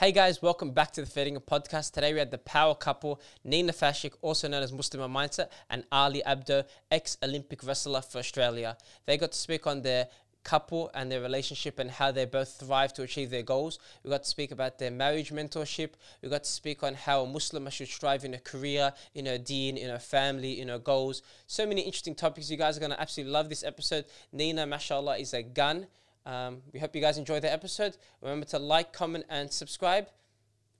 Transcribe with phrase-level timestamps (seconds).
[0.00, 1.92] Hey guys, welcome back to the Fair Dinkum Podcast.
[1.92, 6.22] Today we had the power couple, Nina Fashik, also known as Muslimah Mindset, and Ali
[6.26, 8.78] Abdo, ex Olympic wrestler for Australia.
[9.04, 10.08] They got to speak on their
[10.42, 13.78] couple and their relationship and how they both thrive to achieve their goals.
[14.02, 15.90] We got to speak about their marriage mentorship.
[16.22, 19.38] We got to speak on how a Muslim should strive in a career, in a
[19.38, 21.20] deen, in a family, in her goals.
[21.46, 22.50] So many interesting topics.
[22.50, 24.06] You guys are going to absolutely love this episode.
[24.32, 25.88] Nina, mashallah, is a gun.
[26.26, 27.96] Um, we hope you guys enjoy the episode.
[28.20, 30.08] Remember to like, comment, and subscribe,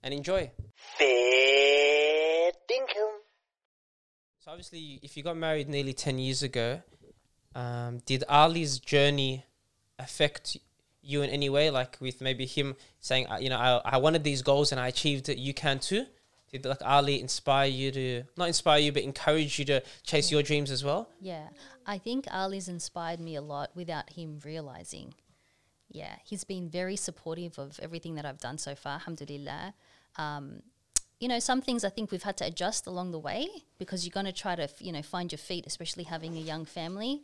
[0.03, 0.51] and enjoy.
[0.75, 3.11] Fair dinkum.
[4.39, 6.81] So obviously, if you got married nearly ten years ago,
[7.55, 9.45] um, did Ali's journey
[9.99, 10.57] affect
[11.01, 11.69] you in any way?
[11.69, 15.29] Like with maybe him saying, you know, I, I wanted these goals and I achieved
[15.29, 15.37] it.
[15.37, 16.05] You can too.
[16.51, 20.43] Did like Ali inspire you to not inspire you, but encourage you to chase your
[20.43, 21.07] dreams as well?
[21.21, 21.47] Yeah,
[21.85, 25.13] I think Ali's inspired me a lot without him realizing.
[25.91, 29.73] Yeah, he's been very supportive of everything that I've done so far, alhamdulillah.
[30.17, 30.61] Um,
[31.19, 34.11] you know, some things I think we've had to adjust along the way because you're
[34.11, 37.21] going to try to, f- you know, find your feet, especially having a young family.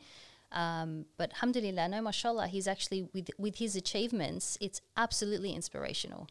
[0.52, 6.28] Um, but alhamdulillah, no, mashallah, he's actually, with, with his achievements, it's absolutely inspirational.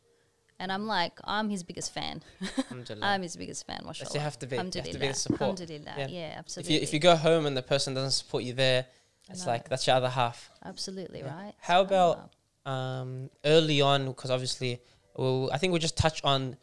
[0.59, 2.23] And I'm like, I'm his biggest fan.
[3.03, 4.11] I'm his biggest fan, mashallah.
[4.15, 4.57] you have to be.
[4.57, 5.43] You have to be the support.
[5.43, 5.95] Alhamdulillah.
[5.99, 6.07] Yeah.
[6.09, 6.75] Yeah, if absolutely.
[6.77, 8.87] you if you go home and the person doesn't support you there,
[9.31, 9.53] it's know.
[9.53, 10.51] like that's your other half.
[10.65, 11.53] Absolutely, right?
[11.61, 12.31] How about
[12.65, 14.07] um, early on?
[14.07, 14.81] Because obviously,
[15.15, 16.57] well, I think we'll just touch on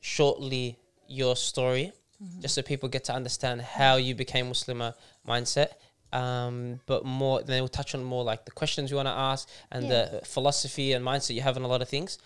[0.00, 2.42] shortly your story, Mm-hmm.
[2.42, 4.92] just so people get to understand how you became Muslimah
[5.26, 5.68] mindset.
[6.12, 9.48] Um, but more, then we'll touch on more like the questions you want to ask
[9.70, 12.18] and the philosophy and mindset you have on a lot of things.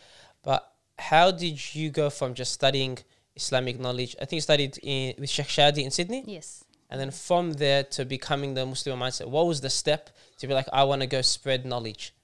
[0.42, 2.98] But how did you go from just studying
[3.36, 4.16] Islamic knowledge?
[4.20, 6.24] I think you studied in, with Sheikh Shadi in Sydney.
[6.26, 6.63] Yes.
[6.94, 10.54] And then from there to becoming the Muslim mindset, what was the step to be
[10.54, 12.14] like, I want to go spread knowledge?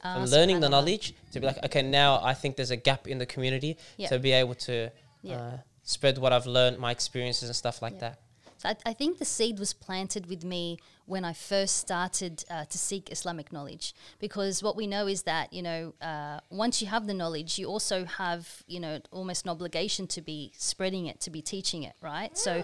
[0.00, 3.08] From Uh, learning the knowledge to be like, okay, now I think there's a gap
[3.08, 4.08] in the community Yeah.
[4.10, 5.36] to be able to Yeah.
[5.36, 8.00] uh, spread what I've learned, my experiences and stuff like Yeah.
[8.10, 8.18] that.
[8.58, 12.66] So I, I think the seed was planted with me when I first started uh,
[12.66, 16.88] to seek Islamic knowledge, because what we know is that you know uh, once you
[16.94, 21.16] have the knowledge, you also have you know almost an obligation to be spreading it,
[21.22, 22.36] to be teaching it, right?
[22.38, 22.62] So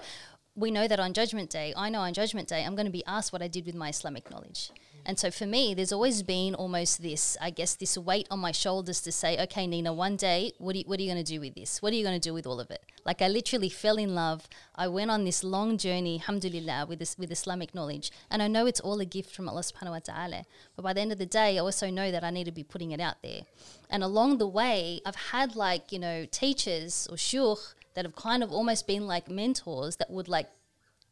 [0.56, 3.04] we know that on Judgment Day, I know on Judgment Day, I'm going to be
[3.06, 4.70] asked what I did with my Islamic knowledge.
[4.72, 4.80] Mm.
[5.08, 8.52] And so for me, there's always been almost this, I guess, this weight on my
[8.52, 11.32] shoulders to say, okay, Nina, one day, what are you, what are you going to
[11.32, 11.80] do with this?
[11.80, 12.82] What are you going to do with all of it?
[13.04, 14.48] Like I literally fell in love.
[14.74, 18.10] I went on this long journey, alhamdulillah, with this with Islamic knowledge.
[18.30, 20.44] And I know it's all a gift from Allah subhanahu wa ta'ala.
[20.74, 22.64] But by the end of the day, I also know that I need to be
[22.64, 23.42] putting it out there.
[23.90, 28.44] And along the way, I've had like, you know, teachers or shuyukh that have kind
[28.44, 30.48] of almost been like mentors that would like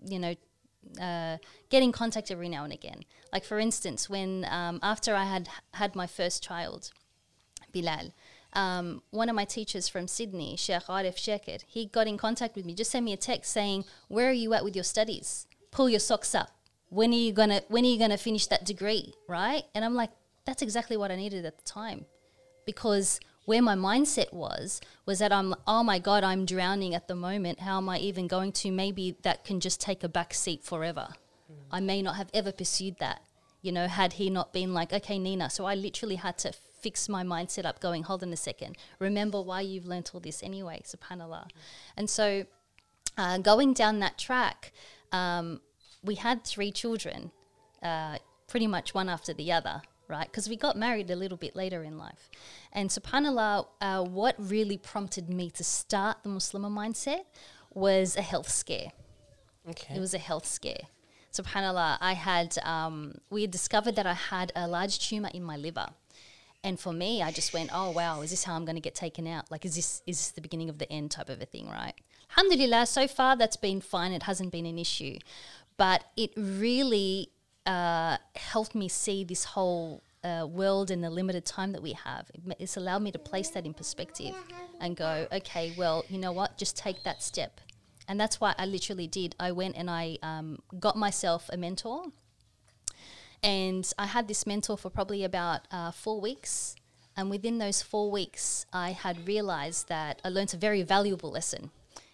[0.06, 0.34] you know,
[1.00, 1.38] uh,
[1.70, 3.04] get in contact every now and again.
[3.32, 6.90] Like for instance, when um, after I had had my first child,
[7.72, 8.12] Bilal,
[8.52, 12.64] um, one of my teachers from Sydney, Sheikh Arif Shekir, he got in contact with
[12.64, 12.74] me.
[12.74, 15.46] Just sent me a text saying, "Where are you at with your studies?
[15.70, 16.50] Pull your socks up.
[16.90, 19.14] When are you gonna When are you gonna finish that degree?
[19.26, 20.10] Right?" And I'm like,
[20.44, 22.06] "That's exactly what I needed at the time."
[22.64, 27.14] because where my mindset was was that I'm oh my god I'm drowning at the
[27.14, 27.60] moment.
[27.60, 28.70] How am I even going to?
[28.70, 31.08] Maybe that can just take a back seat forever.
[31.70, 33.22] I may not have ever pursued that
[33.60, 37.08] you know had he not been like okay Nina so I literally had to fix
[37.08, 38.76] my mindset up going hold on a second.
[38.98, 41.48] Remember why you've learnt all this anyway subhanallah.
[41.96, 42.44] And so
[43.16, 44.72] uh, going down that track
[45.12, 45.60] um,
[46.02, 47.30] we had three children
[47.82, 48.18] uh,
[48.48, 50.26] pretty much one after the other, right?
[50.26, 52.30] Because we got married a little bit later in life.
[52.72, 57.24] And subhanAllah, uh, what really prompted me to start the Muslimah mindset
[57.72, 58.92] was a health scare.
[59.68, 59.96] Okay.
[59.96, 60.82] It was a health scare.
[61.32, 65.56] Subhanallah, I had, um, we had discovered that I had a large tumor in my
[65.56, 65.88] liver.
[66.62, 68.94] And for me, I just went, oh wow, is this how I'm going to get
[68.94, 69.50] taken out?
[69.50, 71.92] Like, is this is this the beginning of the end type of a thing, right?
[72.30, 74.12] Alhamdulillah, so far that's been fine.
[74.12, 75.18] It hasn't been an issue,
[75.76, 77.28] but it really
[77.66, 82.30] uh, helped me see this whole uh, world in the limited time that we have.
[82.34, 84.34] It It's allowed me to place that in perspective
[84.80, 86.56] and go, okay, well, you know what?
[86.56, 87.60] Just take that step.
[88.08, 89.34] And that's why I literally did.
[89.40, 92.04] I went and I um, got myself a mentor
[93.44, 96.74] and I had this mentor for probably about uh, four weeks.
[97.16, 101.70] And within those four weeks, I had realized that I learned a very valuable lesson.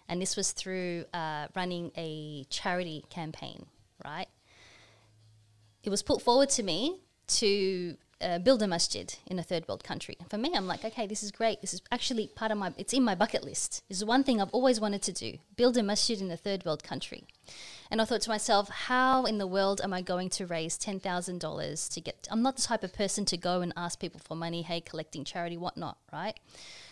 [0.09, 3.65] And this was through uh, running a charity campaign,
[4.03, 4.27] right?
[5.83, 9.83] It was put forward to me to uh, build a masjid in a third world
[9.83, 10.15] country.
[10.19, 11.61] And for me, I'm like, okay, this is great.
[11.61, 13.83] This is actually part of my, it's in my bucket list.
[13.89, 16.65] This is one thing I've always wanted to do build a masjid in a third
[16.65, 17.23] world country.
[17.89, 21.93] And I thought to myself, how in the world am I going to raise $10,000
[21.93, 22.27] to get?
[22.31, 25.25] I'm not the type of person to go and ask people for money, hey, collecting
[25.25, 26.39] charity, whatnot, right?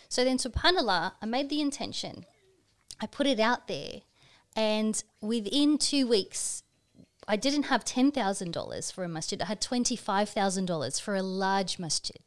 [0.08, 2.26] So then, subhanAllah, I made the intention,
[3.00, 4.02] I put it out there,
[4.56, 6.64] and within two weeks,
[7.30, 12.18] I didn't have $10,000 for a masjid, I had $25,000 for a large masjid.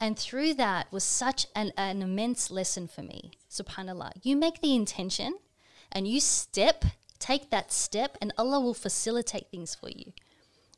[0.00, 3.32] And through that was such an, an immense lesson for me.
[3.50, 4.12] Subhanallah.
[4.22, 5.34] You make the intention
[5.90, 6.84] and you step,
[7.18, 10.12] take that step, and Allah will facilitate things for you.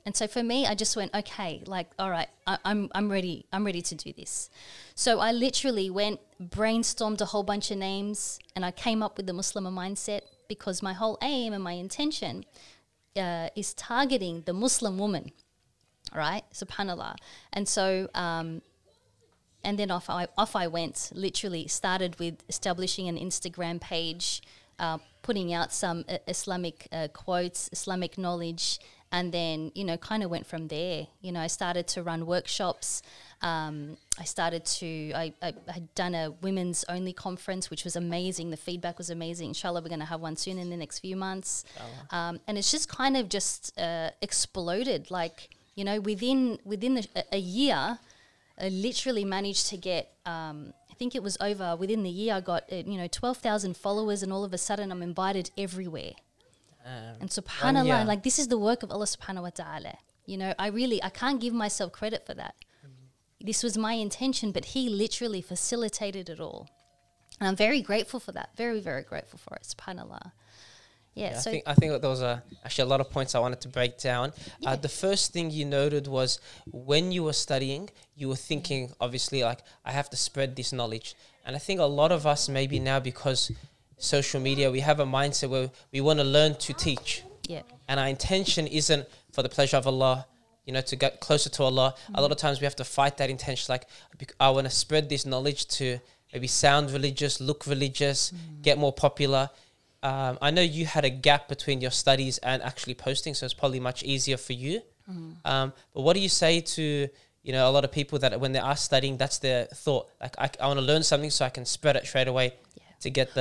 [0.06, 3.44] And so for me, I just went, okay, like, all right, I, I'm, I'm ready.
[3.52, 4.48] I'm ready to do this.
[4.94, 9.26] So I literally went, brainstormed a whole bunch of names, and I came up with
[9.26, 12.46] the Muslim mindset because my whole aim and my intention
[13.16, 15.32] uh, is targeting the Muslim woman,
[16.14, 16.42] right?
[16.52, 17.16] Subhanallah.
[17.52, 18.62] And so um,
[19.62, 21.10] and then off I off I went.
[21.14, 24.42] Literally started with establishing an Instagram page,
[24.78, 28.78] uh, putting out some uh, Islamic uh, quotes, Islamic knowledge,
[29.12, 31.06] and then you know kind of went from there.
[31.20, 33.02] You know, I started to run workshops.
[33.42, 38.50] Um, I started to I, I had done a women's only conference, which was amazing.
[38.50, 39.48] The feedback was amazing.
[39.48, 41.64] Inshallah, we're going to have one soon in the next few months.
[42.10, 45.10] Um, and it's just kind of just uh, exploded.
[45.10, 47.98] Like you know, within within the, a, a year.
[48.62, 50.12] I literally managed to get.
[50.26, 52.34] Um, I think it was over within the year.
[52.34, 55.50] I got uh, you know twelve thousand followers, and all of a sudden I'm invited
[55.56, 56.12] everywhere.
[56.84, 58.04] Um, And Subhanallah, year.
[58.04, 59.94] like this is the work of Allah Subhanahu wa Taala.
[60.26, 62.54] You know, I really I can't give myself credit for that.
[63.40, 66.68] This was my intention, but He literally facilitated it all,
[67.38, 68.50] and I'm very grateful for that.
[68.56, 69.62] Very very grateful for it.
[69.62, 70.32] Subhanallah.
[71.14, 71.32] Yeah.
[71.32, 73.40] Yeah, so I think I think there was a, actually a lot of points I
[73.40, 74.32] wanted to break down.
[74.64, 76.38] Uh, the first thing you noted was
[76.70, 81.16] when you were studying, you were thinking obviously like I have to spread this knowledge,
[81.44, 83.50] and I think a lot of us maybe now because
[84.02, 87.62] social media we have a mindset where we want to learn to teach, yeah.
[87.88, 90.26] and our intention isn't for the pleasure of Allah.
[90.66, 91.94] You know, to get closer to Allah.
[92.14, 93.72] A lot of times we have to fight that intention.
[93.72, 93.86] Like,
[94.38, 95.98] I want to spread this knowledge to
[96.32, 98.32] maybe sound religious, look religious,
[98.62, 99.50] get more popular.
[100.02, 103.54] Um, I know you had a gap between your studies and actually posting, so it's
[103.54, 104.82] probably much easier for you.
[105.44, 107.08] Um, but what do you say to
[107.42, 110.08] you know a lot of people that when they are studying, that's their thought.
[110.20, 112.52] Like, I, I want to learn something so I can spread it straight away
[113.00, 113.34] to get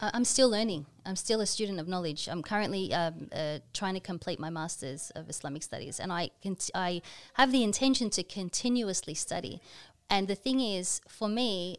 [0.00, 0.08] Well.
[0.08, 0.86] I'm, I'm still learning.
[1.04, 2.28] I'm still a student of knowledge.
[2.28, 6.70] I'm currently um, uh, trying to complete my masters of Islamic studies, and I cont-
[6.74, 7.02] I
[7.34, 9.60] have the intention to continuously study.
[10.10, 11.78] And the thing is, for me,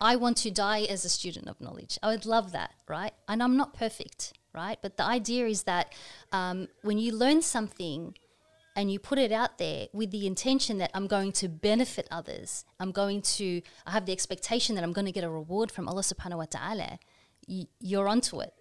[0.00, 1.98] I want to die as a student of knowledge.
[2.02, 3.12] I would love that, right?
[3.28, 4.78] And I'm not perfect, right?
[4.80, 5.92] But the idea is that
[6.32, 8.14] um, when you learn something
[8.80, 12.64] and you put it out there with the intention that I'm going to benefit others,
[12.80, 15.86] I'm going to, I have the expectation that I'm going to get a reward from
[15.86, 16.98] Allah subhanahu wa ta'ala,
[17.46, 18.54] you're onto it.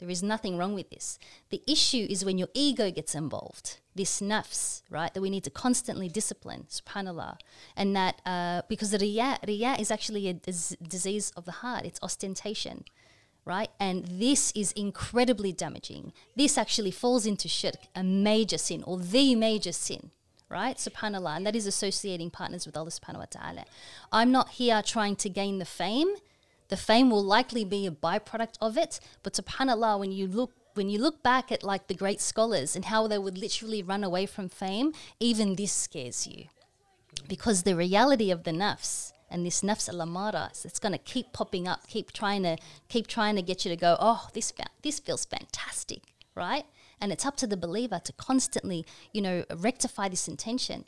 [0.00, 1.20] There is nothing wrong with this.
[1.50, 5.50] The issue is when your ego gets involved, this nafs, right, that we need to
[5.50, 7.36] constantly discipline, subhanAllah.
[7.76, 12.00] And that, uh, because the riyah, riyah is actually a disease of the heart, it's
[12.02, 12.86] ostentation
[13.44, 13.70] right?
[13.78, 16.12] And this is incredibly damaging.
[16.36, 20.10] This actually falls into shirk, a major sin or the major sin,
[20.48, 20.76] right?
[20.76, 21.36] Subhanallah.
[21.36, 23.64] And that is associating partners with Allah subhanahu wa ta'ala.
[24.12, 26.14] I'm not here trying to gain the fame.
[26.68, 28.98] The fame will likely be a byproduct of it.
[29.22, 32.86] But subhanallah, when you look when you look back at like the great scholars and
[32.86, 36.46] how they would literally run away from fame, even this scares you
[37.28, 41.66] because the reality of the nafs and this nafs al-amara it's going to keep popping
[41.66, 42.56] up keep trying to
[42.88, 46.64] keep trying to get you to go oh this fa- this feels fantastic right?
[47.00, 50.84] And it's up to the believer to constantly you know rectify this intention.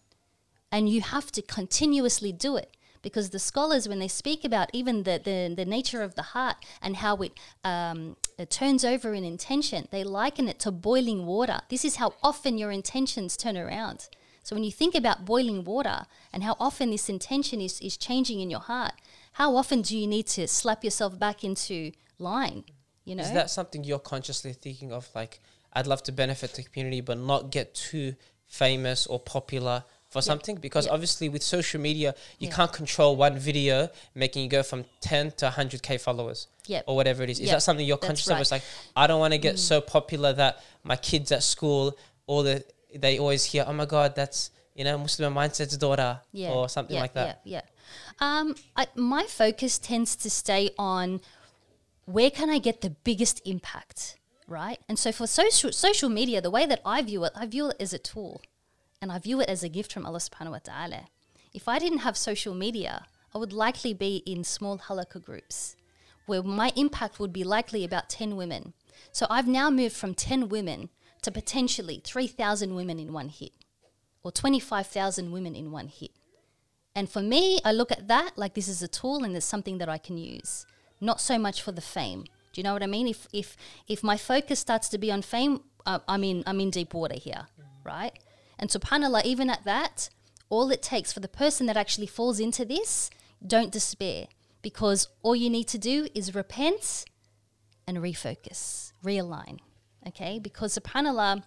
[0.73, 5.05] And you have to continuously do it because the scholars when they speak about even
[5.05, 9.23] the, the, the nature of the heart and how it, um, it turns over in
[9.23, 11.61] intention they liken it to boiling water.
[11.69, 14.09] This is how often your intentions turn around
[14.47, 15.99] so when you think about boiling water
[16.33, 18.93] and how often this intention is, is changing in your heart
[19.41, 21.77] how often do you need to slap yourself back into
[22.19, 22.63] line
[23.05, 25.09] you know Is that something you're consciously thinking of?
[25.15, 25.39] Like,
[25.73, 28.15] I'd love to benefit the community, but not get too
[28.47, 30.57] famous or popular for something?
[30.57, 30.93] Because Yeah.
[30.95, 32.57] obviously, with social media, you Yeah.
[32.57, 36.83] can't control one video making you go from 10 to 100K followers Yep.
[36.89, 37.39] or whatever it is.
[37.39, 37.57] Is Yep.
[37.57, 38.33] that something you're That's conscious of?
[38.33, 38.39] right.
[38.39, 38.43] Mm.
[38.43, 38.63] It's like,
[38.97, 43.19] I don't want to get so popular that my kids at school, all the they
[43.19, 47.03] always hear, oh my God, that's, you know, Muslim mindset's daughter yeah, or something yeah,
[47.03, 47.41] like that.
[47.45, 47.63] Yeah, yeah.
[48.21, 51.21] Um, I, my focus tends to stay on
[52.05, 54.17] where can I get the biggest impact,
[54.47, 54.79] right?
[54.89, 57.77] And so for social social media, the way that I view it, I view it
[57.81, 58.43] as a tool,
[59.01, 61.07] and I view it as a gift from Allah Subhanahu wa Taala.
[61.53, 65.77] If I didn't have social media, I would likely be in small halaqa groups,
[66.27, 68.73] where my impact would be likely about ten women.
[69.13, 70.91] So I've now moved from ten women
[71.27, 73.53] to potentially three thousand women in one hit,
[74.23, 76.13] or twenty five thousand women in one hit
[76.95, 79.79] And for me, I look at that like this is a tool and it's something
[79.79, 80.67] that I can use,
[80.99, 82.23] not so much for the fame.
[82.53, 83.07] Do you know what I mean?
[83.07, 83.57] If if
[83.87, 87.19] if my focus starts to be on fame, uh, I'm in I'm in deep water
[87.29, 87.49] here,
[87.85, 88.15] right?
[88.59, 90.09] And subhanallah, even at that,
[90.49, 93.11] all it takes for the person that actually falls into this,
[93.47, 94.29] don't despair
[94.63, 97.05] because all you need to do is repent
[97.87, 99.59] and refocus, realign.
[100.07, 100.39] Okay?
[100.39, 101.43] Because subhanAllah,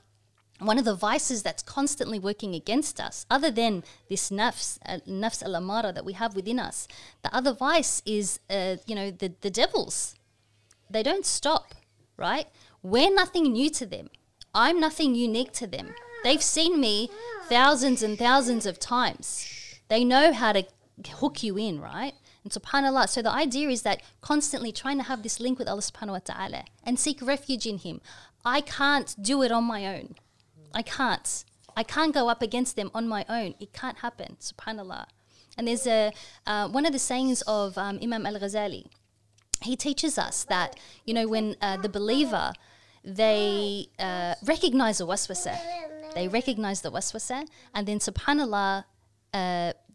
[0.60, 5.42] one of the vices that's constantly working against us, other than this nafs, uh, nafs
[5.42, 6.88] al amara that we have within us,
[7.24, 10.16] the other vice is, uh, you know, the, the devils.
[10.90, 11.76] They don't stop,
[12.18, 12.48] right?
[12.84, 14.10] We're nothing new to them.
[14.54, 15.94] I'm nothing unique to them.
[16.24, 17.10] They've seen me
[17.48, 19.80] thousands and thousands of times.
[19.88, 20.66] They know how to
[21.08, 22.14] hook you in, right?
[22.44, 23.10] And subhanAllah.
[23.10, 26.20] So the idea is that constantly trying to have this link with Allah subhanahu wa
[26.20, 28.02] ta'ala and seek refuge in Him.
[28.46, 30.16] I can't do it on my own.
[30.74, 31.46] I can't.
[31.76, 33.56] I can't go up against them on my own.
[33.60, 34.38] It can't happen.
[34.40, 35.06] Subhanallah.
[35.58, 36.12] And there's a
[36.46, 38.86] uh, one of the sayings of um, Imam Al Ghazali.
[39.62, 42.54] He teaches us that you know when uh, the believer
[43.04, 45.58] they uh, recognize the waswasa,
[46.16, 48.86] they recognize the waswasa, and then Subhanallah.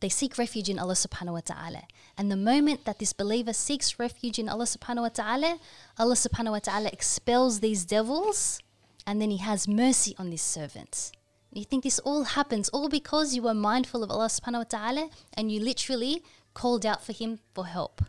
[0.01, 1.83] They seek refuge in Allah subhanahu wa ta'ala.
[2.17, 5.59] And the moment that this believer seeks refuge in Allah subhanahu wa ta'ala,
[5.99, 8.61] Allah subhanahu wa ta'ala expels these devils
[9.07, 11.13] and then He has mercy on this servant.
[11.53, 15.09] You think this all happens all because you were mindful of Allah subhanahu wa ta'ala
[15.35, 16.23] and you literally
[16.53, 18.03] called out for Him for help,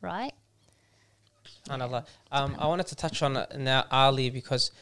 [0.00, 0.32] right?
[1.68, 2.06] SubhanAllah.
[2.32, 4.72] Um, I wanted to touch on now Ali because,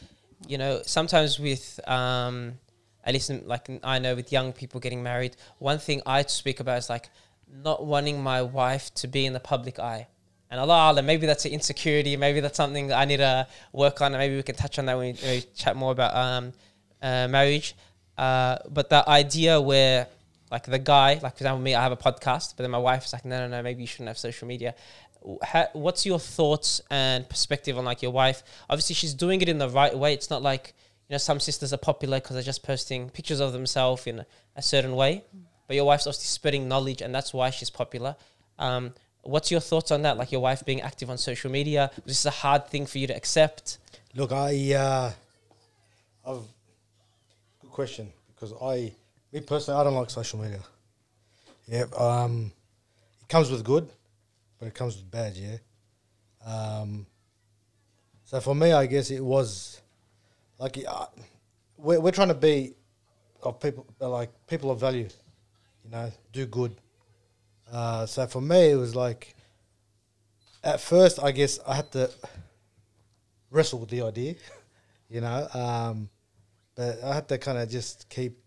[0.47, 2.59] you know, sometimes with, um,
[3.03, 6.59] at least in, like I know with young people getting married, one thing I speak
[6.59, 7.09] about is like
[7.51, 10.07] not wanting my wife to be in the public eye.
[10.51, 12.17] And Allah Allah, maybe that's an insecurity.
[12.17, 14.13] Maybe that's something that I need to work on.
[14.13, 16.53] And maybe we can touch on that when we, when we chat more about um,
[17.01, 17.75] uh, marriage.
[18.17, 20.07] Uh, but the idea where,
[20.51, 23.01] like, the guy, like, for example, me, I have a podcast, but then my wife
[23.01, 24.73] wife's like, no, no, no, maybe you shouldn't have social media.
[25.43, 28.41] Ha- what's your thoughts and perspective on, like, your wife?
[28.69, 30.13] Obviously, she's doing it in the right way.
[30.15, 30.73] It's not like,
[31.09, 34.23] you know, some sisters are popular because they're just posting pictures of themselves in
[34.55, 35.23] a, certain way.
[35.67, 38.15] But your wife's obviously spreading knowledge, and that's why she's popular.
[38.57, 40.17] Um, What's your thoughts on that?
[40.17, 43.15] Like your wife being active on social media, this a hard thing for you to
[43.15, 43.77] accept?
[44.15, 45.11] Look, I, uh,
[46.25, 46.43] I've
[47.61, 48.93] good question because I,
[49.31, 50.61] me personally, I don't like social media.
[51.67, 52.51] Yeah, um,
[53.21, 53.89] it comes with good,
[54.57, 55.35] but it comes with bad.
[55.35, 55.57] Yeah.
[56.45, 57.05] Um,
[58.23, 59.81] so for me, I guess it was
[60.59, 61.05] like uh,
[61.77, 62.75] we're we're trying to be
[63.41, 65.07] of people like people of value,
[65.83, 66.75] you know, do good.
[67.71, 69.35] Uh, so for me, it was like
[70.63, 72.09] at first, I guess I had to
[73.49, 74.35] wrestle with the idea,
[75.09, 75.47] you know.
[75.53, 76.09] Um,
[76.75, 78.37] but I had to kind of just keep,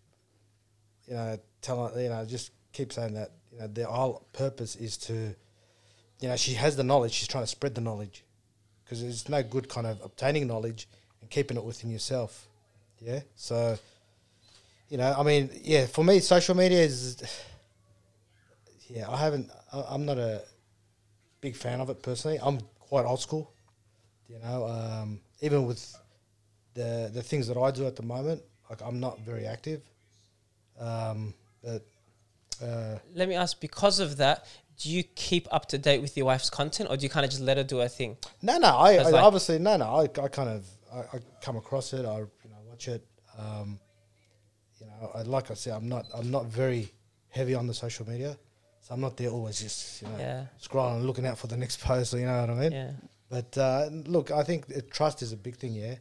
[1.07, 4.97] you know, telling, you know, just keep saying that, you know, the whole purpose is
[4.97, 5.35] to,
[6.19, 7.13] you know, she has the knowledge.
[7.13, 8.23] She's trying to spread the knowledge,
[8.83, 10.87] because there's no good kind of obtaining knowledge
[11.33, 12.47] keeping it within yourself.
[13.01, 13.21] Yeah.
[13.35, 13.77] So,
[14.89, 17.21] you know, I mean, yeah, for me, social media is,
[18.87, 20.43] yeah, I haven't, I, I'm not a
[21.41, 22.37] big fan of it personally.
[22.41, 23.51] I'm quite old school,
[24.29, 24.67] you know.
[24.67, 25.81] Um, even with
[26.75, 29.81] the the things that I do at the moment, like I'm not very active.
[30.79, 31.81] Um, but
[32.63, 34.45] uh, Let me ask, because of that,
[34.79, 37.31] do you keep up to date with your wife's content, or do you kind of
[37.31, 38.17] just let her do her thing?
[38.41, 39.85] no, no, I, I like- obviously no, no.
[39.85, 42.05] I, I kind of I, I come across it.
[42.05, 43.05] I you know watch it.
[43.37, 43.79] Um,
[44.79, 46.91] you know, I, like I said, I'm not I'm not very
[47.29, 48.37] heavy on the social media,
[48.81, 51.57] so I'm not there always just you know Yeah, scrolling and looking out for the
[51.57, 52.13] next post.
[52.13, 52.71] You know what I mean?
[52.71, 52.91] yeah.
[53.29, 55.95] But uh, look, I think uh, trust is a big thing, yeah.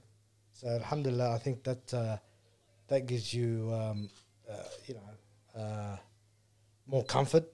[0.52, 2.16] So alhamdulillah, I think that uh,
[2.88, 4.10] that gives you, um,
[4.50, 4.54] uh,
[4.86, 5.96] you know, uh,
[6.86, 7.46] more comfort.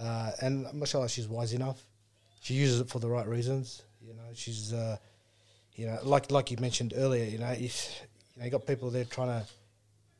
[0.00, 1.82] Uh, and mashallah, she's wise enough.
[2.40, 3.82] She uses it for the right reasons.
[4.00, 4.96] You know, she's, uh,
[5.78, 7.24] you know, like like you mentioned earlier.
[7.24, 8.02] You know, if
[8.34, 9.46] you know, you got people there trying to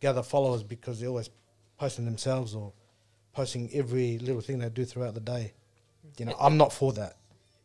[0.00, 1.30] gather followers because they're always
[1.76, 2.72] posting themselves or
[3.32, 5.52] posting every little thing they do throughout the day.
[6.16, 7.16] You know, I'm not for that.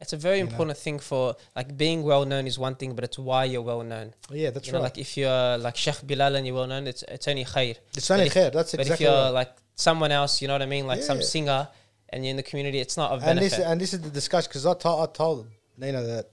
[0.02, 0.50] It's a very You know.
[0.50, 3.84] important thing for like being well known is one thing, but it's why you're well
[3.84, 4.14] known.
[4.30, 4.86] Oh, yeah, that's you know, right.
[4.86, 7.78] like if you're like Sheikh Bilal and you're well known, it's it's only khair.
[7.96, 8.52] It's only if- khair.
[8.52, 8.78] That's exactly.
[8.78, 9.30] but if you're right.
[9.30, 11.70] like someone else, you know what I mean, like some singer,
[12.10, 14.50] and you're in the community, it's not of and this and this is the discussion
[14.50, 15.48] because I told I told
[15.78, 16.32] Nina that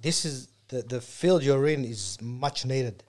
[0.00, 3.02] this is the the field you're in is much needed,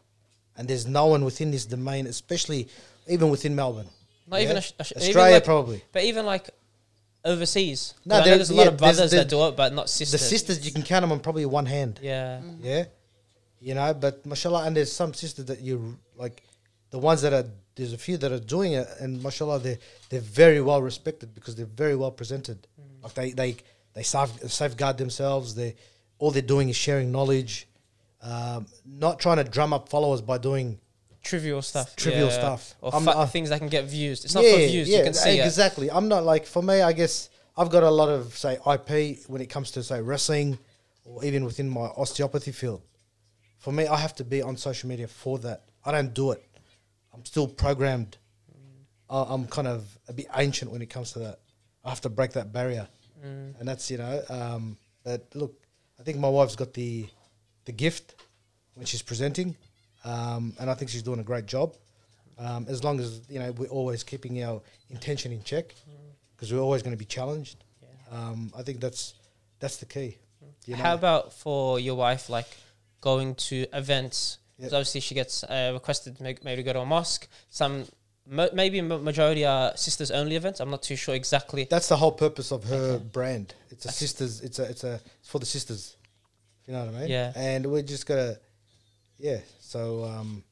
[0.57, 2.67] and there's no one within this domain, especially
[3.07, 3.87] even within Melbourne.
[4.27, 5.83] not even a, sh- a sh- even Australia like- probably.
[5.91, 6.49] but even like
[7.23, 7.93] overseas.
[8.05, 9.73] No, No, I know there- there's a yeah, lot of brothers that do it, but
[9.73, 10.19] not sisters.
[10.21, 11.99] The sisters you can count them on probably one hand.
[12.01, 12.65] Yeah, mm-hmm.
[12.65, 12.83] Yeah,
[13.59, 16.43] you know, but mashallah, and there's some sisters that you like,
[16.89, 19.77] the ones that are there's a few that are doing it, and mashallah, they
[20.09, 22.57] they're very well respected because they're very well presented.
[22.79, 23.03] Mm.
[23.03, 23.55] Like they they
[23.93, 25.55] they safeguard themselves.
[25.55, 25.75] They
[26.21, 27.67] all they're doing is sharing knowledge,
[28.21, 30.79] um, not trying to drum up followers by doing
[31.23, 31.95] Trivial stuff.
[31.95, 32.75] trivial stuff.
[32.81, 34.23] Or fa- not- things that can get views.
[34.25, 34.87] It's not for views.
[34.87, 35.45] you can see it.
[35.45, 35.89] exactly.
[35.89, 36.81] I'm not like for me.
[36.81, 40.57] I guess I've got a lot of say IP when it comes to say wrestling,
[41.05, 42.81] or even within my osteopathy field.
[43.57, 45.63] For me, I have to be on social media for that.
[45.85, 46.43] I don't do it.
[47.13, 48.17] I'm still programmed.
[49.09, 51.39] I- I'm kind of a bit ancient when it comes to that.
[51.83, 52.87] I have to break that barrier,
[53.25, 53.59] Mm.
[53.59, 54.23] and that's you know.
[54.29, 55.60] Um, but look,
[56.01, 57.05] I think my wife's got the
[57.65, 58.15] the gift
[58.73, 59.55] when she's presenting,
[60.03, 61.77] um, and I think she's doing a great job.
[62.39, 65.75] Um, as long as you know we're always keeping our intention in check,
[66.35, 67.63] because we're always going to be challenged.
[68.11, 69.13] Um, I think that's
[69.59, 70.17] that's the key.
[70.65, 70.81] You know?
[70.81, 72.47] How about for your wife, like
[72.99, 74.39] going to events?
[74.57, 74.77] Because Yep.
[74.77, 77.27] obviously she gets uh, requested maybe to go to a mosque.
[77.49, 77.85] Some
[78.27, 80.59] mo- maybe majority are sisters only events.
[80.59, 81.67] I'm not too sure exactly.
[81.69, 83.03] that's the whole purpose of her Okay.
[83.11, 83.53] brand.
[83.69, 84.41] It's a That's- sisters.
[84.41, 85.95] It's a it's a it's for the sisters.
[86.65, 87.09] You know what I mean?
[87.09, 87.33] Yeah.
[87.35, 88.35] And we're just gonna,
[89.17, 89.39] yeah.
[89.59, 90.43] So um,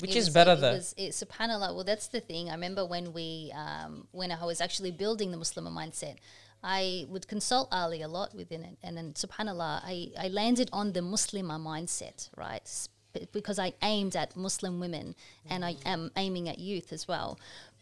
[0.00, 0.72] Which It is was- better it though.
[0.72, 1.74] Was, it, subhanallah.
[1.74, 2.48] Well, that's the thing.
[2.50, 6.16] I remember when we, um, when I was actually building the Muslim mindset,
[6.62, 10.92] I would consult Ali a lot within it, and then subhanallah, I, I landed on
[10.92, 12.66] the Muslimah mindset, right?
[13.32, 15.14] Because I aimed at Muslim women,
[15.48, 17.38] and I am aiming at youth as well.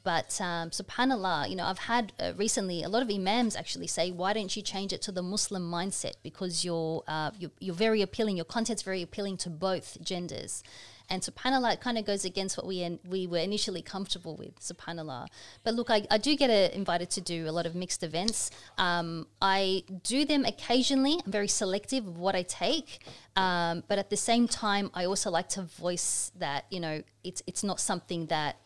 [0.06, 4.12] But um, subhanallah, you know, I've had uh, recently a lot of imams actually say,
[4.12, 6.12] why don't you change it to the Muslim mindset?
[6.22, 10.62] Because you're, uh, you're, you're very appealing, your content's very appealing to both genders.
[11.08, 14.58] And subhanAllah, it kind of goes against what we en- we were initially comfortable with,
[14.60, 15.28] subhanAllah.
[15.62, 18.50] But look, I, I do get uh, invited to do a lot of mixed events.
[18.76, 21.20] Um, I do them occasionally.
[21.24, 23.06] I'm very selective of what I take.
[23.36, 27.42] Um, but at the same time, I also like to voice that, you know, it's,
[27.46, 28.56] it's not something that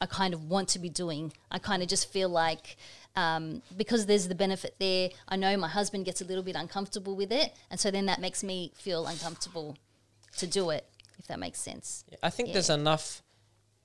[0.00, 1.32] I kind of want to be doing.
[1.50, 2.76] I kind of just feel like
[3.16, 7.16] um, because there's the benefit there, I know my husband gets a little bit uncomfortable
[7.16, 7.54] with it.
[7.70, 9.76] And so then that makes me feel uncomfortable
[10.36, 10.86] to do it,
[11.18, 12.04] if that makes sense.
[12.22, 13.22] I think there's enough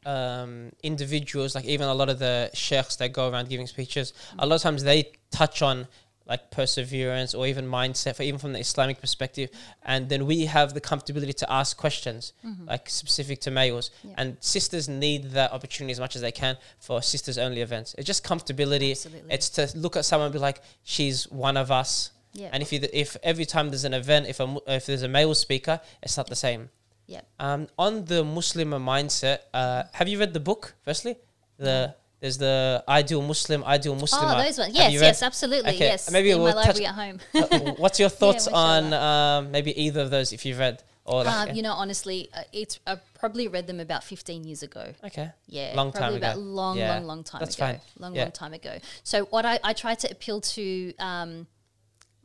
[0.06, 4.46] um, individuals, like even a lot of the sheikhs that go around giving speeches, a
[4.46, 5.88] lot of times they touch on
[6.28, 9.50] like perseverance or even mindset, for even from the Islamic perspective,
[9.84, 12.34] and then we have the comfortability to ask questions
[12.68, 14.08] like specific to males, Mm-hmm.
[14.10, 14.14] Yeah.
[14.18, 17.96] and sisters need that opportunity as much as they can for sisters only events.
[17.98, 18.92] It's just comfortability.
[18.92, 19.34] Absolutely.
[19.34, 22.12] It's to look at someone and be like, she's one of us.
[22.34, 22.50] Yeah.
[22.54, 25.34] And if you, if every time there's an event, if a, if there's a male
[25.36, 26.70] speaker, it's not the same.
[27.14, 27.24] Yep.
[27.40, 30.64] Um, on the Muslim mindset, uh, have you read the book?
[30.88, 31.14] Firstly,
[31.58, 34.24] the there's the ideal Muslim, ideal Muslim.
[34.30, 34.74] Oh, those ones.
[34.76, 35.72] Yes, yes, absolutely.
[35.76, 36.12] Okay, Yes.
[36.12, 37.18] maybe in we'll my touch- library at home.
[37.34, 41.50] Uh, what's your thoughts on um, maybe either of those if you've read or like,
[41.50, 44.94] um, you know, honestly, uh, it's I probably read them about 15 years ago.
[45.04, 46.42] okay, Yeah, Long time about ago.
[46.62, 47.66] long, Yeah, long, long time that's ago.
[47.66, 47.80] fine.
[47.98, 48.22] Long, Yeah.
[48.26, 48.78] long time ago.
[49.04, 51.48] So what I, I try to appeal to, um,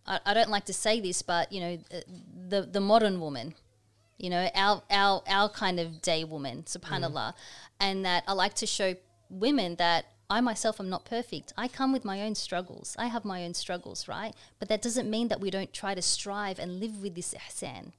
[0.06, 2.00] I, I don't like to say this, but you know, uh,
[2.48, 3.54] the the modern woman,
[4.18, 7.34] you know, our our our kind of day woman, subhanallah, mm.
[7.80, 8.94] and that I like to show
[9.28, 10.06] women that.
[10.28, 11.52] I myself am not perfect.
[11.56, 12.96] I come with my own struggles.
[12.98, 14.34] I have my own struggles, right?
[14.58, 17.92] But that doesn't mean that we don't try to strive and live with this ihsan.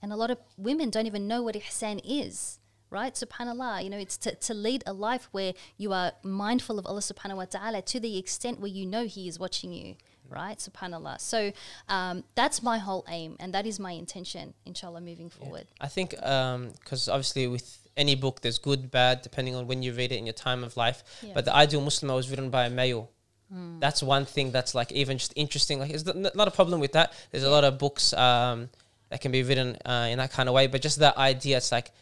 [0.00, 3.12] And a lot of women don't even know what ihsan is, right?
[3.12, 7.00] Subhanallah, you know, it's to, to lead a life where you are mindful of Allah
[7.00, 9.96] subhanahu wa ta'ala to the extent where you know He is watching you,
[10.30, 10.58] right?
[10.58, 11.20] Subhanallah.
[11.20, 11.52] So
[11.88, 15.66] um, that's my whole aim and that is my intention, inshallah, moving forward.
[15.80, 20.12] I think because obviously with any book there's good, bad, depending on when you read
[20.12, 21.02] it in your time of life.
[21.22, 21.32] Yeah.
[21.34, 23.10] But the ideal Muslim was written by a male.
[23.50, 23.78] Hmm.
[23.78, 25.78] That's one thing that's like even just interesting.
[25.78, 27.12] Like, there's not a problem with that.
[27.30, 28.68] There's a lot of books um,
[29.08, 30.66] that can be written uh, in that kind of way.
[30.66, 31.92] But just that idea, it's like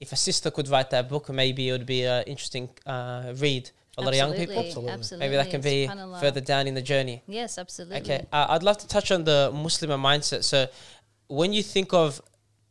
[0.00, 3.70] if a sister could write that book, maybe it would be an interesting uh, read
[3.98, 4.58] a lot of young people.
[4.58, 5.26] Absolutely, Absolutely.
[5.26, 5.86] Maybe that can be
[6.20, 7.22] further down in the journey.
[7.26, 8.00] Yes, absolutely.
[8.00, 10.44] Okay, uh, I'd love to touch on the Muslim mindset.
[10.44, 10.66] So,
[11.28, 12.20] when you think of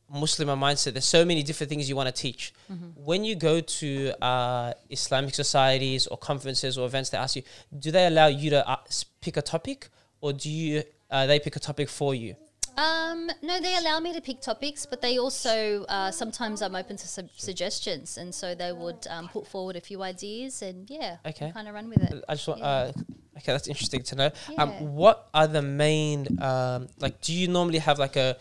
[0.10, 2.54] Muslim mindset, there's so many different things you want to teach.
[2.96, 7.44] When you go to uh, Islamic societies or conferences or events, they ask you,
[7.78, 8.78] do they allow you to uh,
[9.22, 9.90] pick a topic,
[10.22, 12.36] or do you uh, they pick a topic for you?
[12.78, 16.96] Um, no, they allow me to pick topics, but they also uh, sometimes I'm open
[16.98, 21.18] to sub- suggestions, and so they would um, put forward a few ideas, and yeah,
[21.26, 21.52] Okay.
[21.52, 22.24] kind of run with it.
[22.30, 22.60] I just want.
[22.60, 22.68] Yeah.
[22.68, 22.92] Uh,
[23.38, 24.32] okay, that's interesting to know.
[24.52, 24.64] Yeah.
[24.64, 27.20] Um, what are the main um, like?
[27.22, 28.38] Do you normally have like a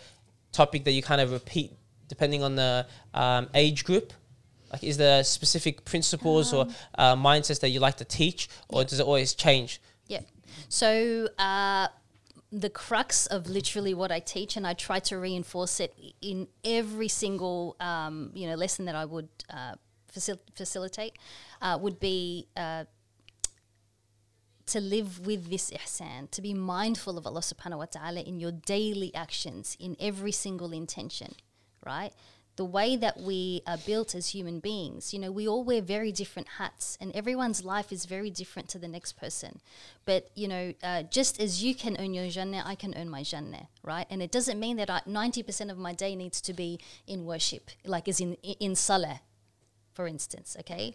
[0.52, 1.72] topic that you kind of repeat
[2.08, 4.12] depending on the um, age group?
[4.70, 6.66] Like, is there specific principles or
[6.98, 9.80] uh, mindsets that you like to teach, or does it always change?
[10.08, 10.20] Yeah.
[10.68, 11.88] So uh,
[12.60, 17.08] the crux of literally what I teach, and I try to reinforce it in every
[17.08, 19.74] single um, you know lesson that I would uh,
[20.12, 21.18] facil- facilitate
[21.60, 22.84] uh, would be uh,
[24.66, 28.52] to live with this ihsan, to be mindful of Allah subhanahu wa ta'ala in your
[28.52, 31.34] daily actions, in every single intention,
[31.84, 32.12] right?
[32.56, 36.10] The way that we are built as human beings, you know, we all wear very
[36.10, 39.60] different hats, and everyone's life is very different to the next person.
[40.06, 43.22] But, you know, uh, just as you can earn your Jannah, I can earn my
[43.22, 44.06] Jannah, right?
[44.08, 47.70] And it doesn't mean that I, 90% of my day needs to be in worship,
[47.84, 49.20] like as in, in Salah,
[49.92, 50.94] for instance, okay?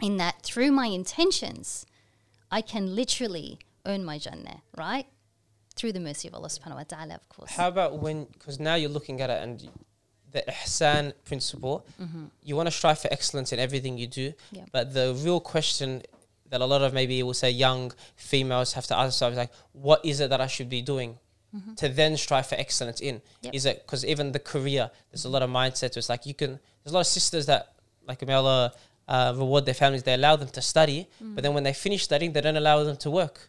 [0.00, 1.84] In that through my intentions,
[2.50, 5.06] I can literally earn my Jannah, right?
[5.76, 7.50] Through the mercy of Allah subhanahu wa ta'ala, of course.
[7.50, 9.68] How about when, because now you're looking at it and
[10.32, 11.86] the ihsan principle,
[12.42, 14.32] you want to strive for excellence in everything you do.
[14.52, 14.64] Yeah.
[14.72, 16.02] But the real question
[16.50, 19.52] that a lot of maybe we'll say young females have to ask themselves is like,
[19.72, 21.18] what is it that I should be doing?
[21.76, 23.54] To then strive for excellence in Yep.
[23.54, 26.50] is it because even the career there's a lot of mindset it's like you can
[26.84, 27.72] there's a lot of sisters that
[28.06, 28.72] like Allah
[29.08, 32.32] uh, reward their families they allow them to study but then when they finish studying
[32.34, 33.48] they don't allow them to work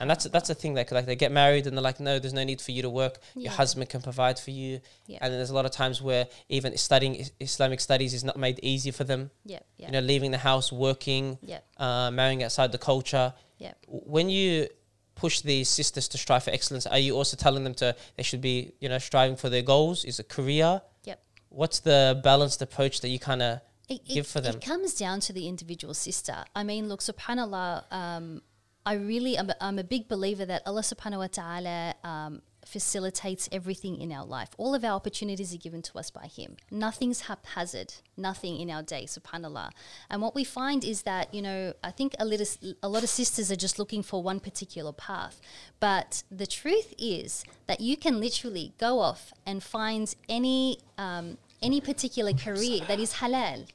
[0.00, 2.32] and that's that's the thing like like they get married and they're like no there's
[2.34, 3.18] no need for you to work.
[3.34, 4.80] Your husband can provide for you.
[5.06, 5.18] Yeah.
[5.22, 8.36] and then there's a lot of times where even studying is- Islamic studies is not
[8.36, 9.30] made easy for them.
[9.44, 13.32] Yeah, yeah, you know leaving the house working yeah, uh, marrying outside the culture.
[13.58, 13.72] Yeah.
[13.88, 14.68] When you
[15.14, 18.40] push these sisters to strive for excellence are you also telling them to they should
[18.40, 20.04] be you know striving for their goals?
[20.04, 20.80] Is a career?
[21.04, 21.18] Yep.
[21.50, 24.54] what's the balanced approach that you kind of It, give it, for them?
[24.56, 26.44] it comes down to the individual sister.
[26.54, 28.42] I mean, look, subhanAllah, um,
[28.86, 34.00] I really am I'm a big believer that Allah subhanahu wa ta'ala um, facilitates everything
[34.00, 34.50] in our life.
[34.56, 36.56] All of our opportunities are given to us by Him.
[36.70, 39.70] Nothing's haphazard, nothing in our day, subhanAllah.
[40.08, 42.46] And what we find is that, you know, I think a, little,
[42.82, 45.40] a lot of sisters are just looking for one particular path.
[45.78, 51.80] But the truth is that you can literally go off and find any, um, any
[51.80, 53.66] particular career that is halal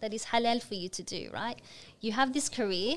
[0.00, 1.58] that is halal for you to do, right?
[2.00, 2.96] You have this career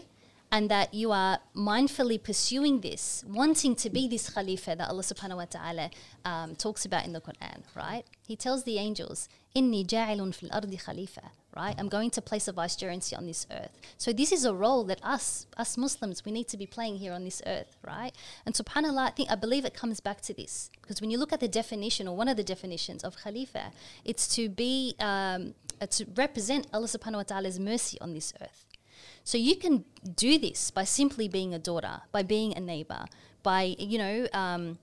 [0.52, 5.38] and that you are mindfully pursuing this, wanting to be this Khalifa that Allah subhanahu
[5.38, 5.90] wa ta'ala
[6.26, 8.04] um, talks about in the Quran, right?
[8.26, 11.76] He tells the angels, Inni ja'ilun fil ardi khalifa, right?
[11.80, 13.72] I'm going to place a vicegerency on this earth.
[13.98, 17.12] So this is a role that us, us Muslims, we need to be playing here
[17.12, 18.12] on this earth, right?
[18.46, 20.70] And subhanAllah, I think I believe it comes back to this.
[20.82, 23.72] Because when you look at the definition or one of the definitions of Khalifa,
[24.06, 28.67] it's to be um, uh, to represent Allah subhanahu wa ta'ala's mercy on this earth.
[29.28, 29.84] So you can
[30.16, 33.08] do this by simply being a daughter, by being a neighbor,
[33.44, 34.78] by, you know, um,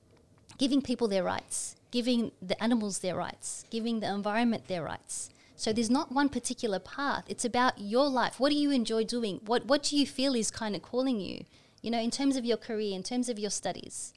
[0.59, 5.31] giving people their rights, giving the animals their rights, giving the environment their rights.
[5.57, 7.25] So there's not one particular path.
[7.27, 8.39] It's about your life.
[8.39, 9.41] What do you enjoy doing?
[9.47, 11.47] What what do you feel is kind of calling you?
[11.81, 14.13] You know, in terms of your career, in terms of your studies.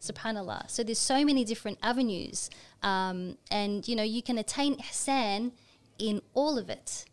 [0.00, 0.68] Subhanallah.
[0.68, 2.50] So there's so many different avenues,
[2.82, 5.52] um, and you know you can attain ihsan
[6.00, 7.04] in all of it,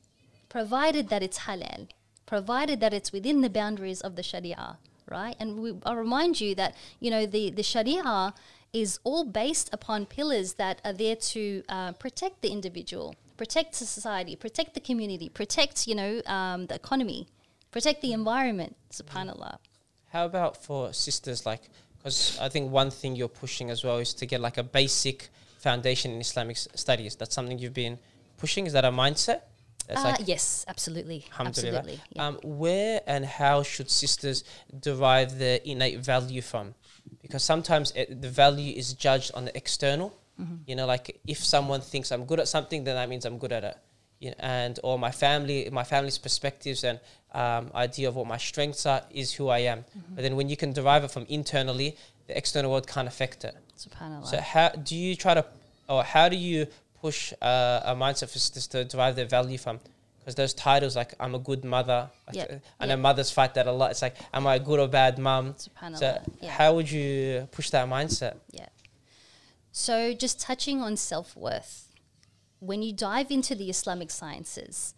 [0.50, 1.90] provided that it's halal,
[2.26, 4.78] provided that it's within the boundaries of the Sharia,
[5.10, 5.36] right?
[5.40, 8.34] And we, I'll remind you that you know the the Sharia
[8.74, 13.86] is all based upon pillars that are there to uh, protect the individual, protect the
[13.86, 17.28] society, protect the community, protect you know um, the economy,
[17.72, 18.76] protect the environment.
[18.92, 19.58] Subhanallah.
[20.10, 21.64] How about for sisters, like,
[21.98, 25.30] because I think one thing you're pushing as well is to get like a basic
[25.58, 27.16] foundation in Islamic studies.
[27.16, 28.00] That's something you've been
[28.38, 28.66] pushing.
[28.66, 29.42] Is that a mindset?
[29.88, 32.00] That's Uh, yes, absolutely, absolutely.
[32.12, 32.28] yeah.
[32.28, 34.44] Um, where and how should sisters
[34.80, 36.76] derive their innate value from?
[37.22, 40.16] Because sometimes it, the value is judged on the external.
[40.40, 40.56] Mm-hmm.
[40.68, 43.52] You know, like if someone thinks I'm good at something, then that means I'm good
[43.52, 43.78] at it.
[44.20, 47.00] You know, and or my family, my family's perspectives and
[47.34, 49.80] um, idea of what my strengths are is who I am.
[49.80, 50.16] Mm-hmm.
[50.16, 53.56] But then when you can derive it from internally, the external world can't affect it.
[53.78, 54.26] Subhanallah.
[54.26, 55.46] So how do you try to,
[55.88, 56.68] or how do you
[57.06, 59.80] push uh, a mindset for sisters to derive their value from?
[60.20, 63.68] Because those titles like I'm a good mother, Yep, uh, I know mothers fight that
[63.68, 63.92] a lot.
[63.92, 65.56] It's like, am I a good or bad mum?
[66.04, 66.08] So
[66.42, 66.50] yeah.
[66.58, 68.34] how would you push that mindset?
[68.52, 68.70] Yeah.
[69.72, 71.94] So, just touching on self worth,
[72.60, 74.94] when you dive into the Islamic sciences,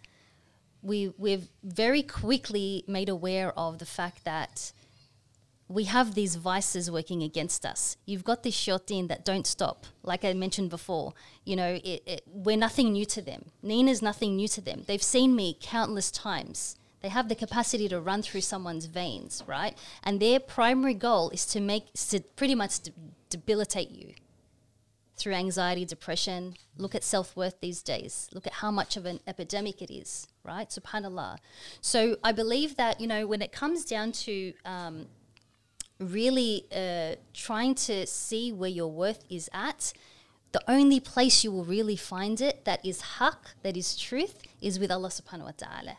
[0.84, 4.72] we, we've very quickly made aware of the fact that
[5.70, 7.98] we have these vices working against us.
[8.06, 9.86] You've got this shayateen that don't stop.
[10.02, 13.52] Like I mentioned before, you know, it, it, we're nothing new to them.
[13.62, 14.84] Nina's nothing new to them.
[14.88, 16.78] They've seen me countless times.
[17.02, 19.78] They have the capacity to run through someone's veins, right?
[20.04, 22.92] And their primary goal is to make, to pretty much de-
[23.30, 24.14] debilitate you
[25.18, 26.56] through anxiety, depression.
[26.78, 28.30] Look at self worth these days.
[28.34, 30.70] Look at how much of an epidemic it is, right?
[30.70, 31.38] Subhanallah.
[31.82, 35.08] So I believe that, you know, when it comes down to um,
[36.00, 39.94] really uh, trying to see where your worth is at,
[40.52, 44.80] the only place you will really find it that is haq, that is truth, is
[44.80, 45.98] with Allah subhanahu wa ta'ala.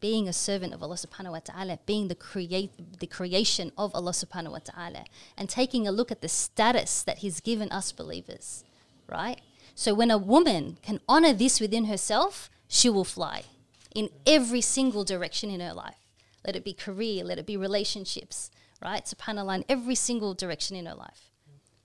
[0.00, 4.12] Being a servant of Allah subhanahu wa ta'ala, being the create the creation of Allah
[4.12, 5.04] subhanahu wa ta'ala,
[5.36, 8.64] and taking a look at the status that He's given us believers.
[9.08, 9.40] Right?
[9.74, 13.44] So when a woman can honor this within herself, she will fly
[13.94, 15.96] in every single direction in her life.
[16.46, 18.50] Let it be career, let it be relationships,
[18.84, 19.04] right?
[19.04, 21.30] SubhanAllah, in every single direction in her life.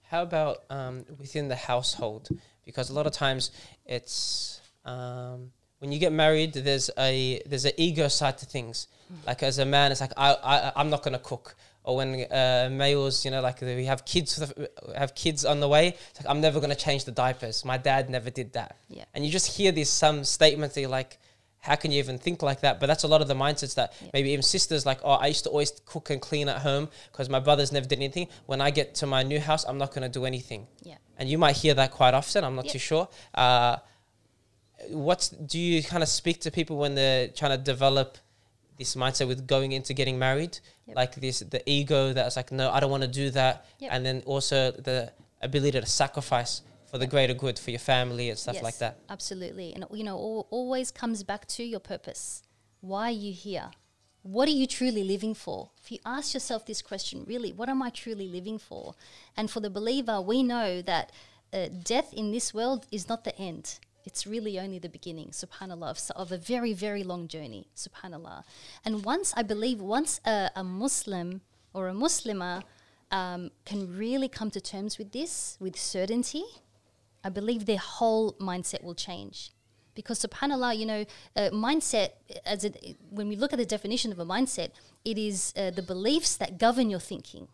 [0.09, 2.29] How about um, within the household?
[2.65, 3.51] Because a lot of times
[3.85, 8.87] it's um, when you get married, there's a there's an ego side to things.
[9.25, 11.55] Like as a man, it's like I, I I'm not gonna cook.
[11.83, 14.43] Or when uh, males, you know, like we have kids
[14.95, 17.63] have kids on the way, it's like I'm never gonna change the diapers.
[17.63, 18.77] My dad never did that.
[18.89, 19.05] Yeah.
[19.13, 21.17] And you just hear these some statements that you're like,
[21.61, 22.79] how can you even think like that?
[22.79, 24.09] But that's a lot of the mindsets that Yeah.
[24.13, 27.27] maybe even sisters like, oh, I used to always cook and clean at home because
[27.29, 28.27] my brothers never did anything.
[28.45, 30.67] When I get to my new house, I'm not going to do anything.
[30.83, 30.95] Yeah.
[31.17, 32.43] And you might hear that quite often.
[32.45, 32.71] I'm not Yep.
[32.73, 33.07] too sure.
[33.33, 33.77] Uh,
[34.89, 38.17] what's do you kind of speak to people when they're trying to develop
[38.77, 40.59] this mindset with going into getting married?
[40.87, 40.95] Yep.
[40.95, 43.91] Like this, the ego that's like, no, I don't want to do that, Yep.
[43.93, 48.37] and then also the ability to sacrifice for the greater good for your family and
[48.37, 48.99] stuff like that.
[49.09, 49.73] Absolutely.
[49.73, 52.43] And, you know, al- always comes back to your purpose.
[52.81, 53.71] Why are you here?
[54.23, 55.71] What are you truly living for?
[55.81, 58.95] If you ask yourself this question, really, what am I truly living for?
[59.37, 61.11] And for the believer, we know that
[61.53, 63.79] uh, death in this world is not the end.
[64.05, 68.43] It's really only the beginning, subhanAllah, of, of a very, very long journey, subhanAllah.
[68.83, 71.41] And once, I believe, once a, a Muslim
[71.73, 72.63] or a Muslimah
[73.11, 76.43] um, can really come to terms with this with certainty,
[77.23, 79.51] I believe their whole mindset will change.
[79.95, 81.05] Because subhanallah, you know,
[81.35, 82.11] uh, mindset,
[82.45, 84.71] as it, when we look at the definition of a mindset,
[85.03, 87.47] it is uh, the beliefs that govern your thinking.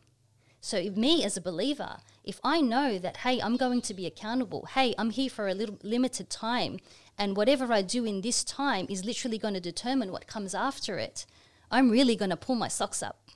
[0.61, 4.05] So, if me as a believer, if I know that, hey, I'm going to be
[4.07, 6.79] accountable, hey, I'm here for a little limited time,
[7.17, 10.97] and whatever I do in this time is literally going to determine what comes after
[10.97, 11.25] it,
[11.69, 13.29] I'm really going to pull my socks up,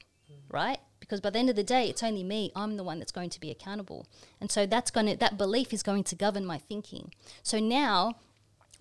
[0.49, 0.79] right?
[1.09, 2.51] Because by the end of the day, it's only me.
[2.55, 4.05] I'm the one that's going to be accountable,
[4.39, 7.11] and so that's going to that belief is going to govern my thinking.
[7.41, 8.17] So now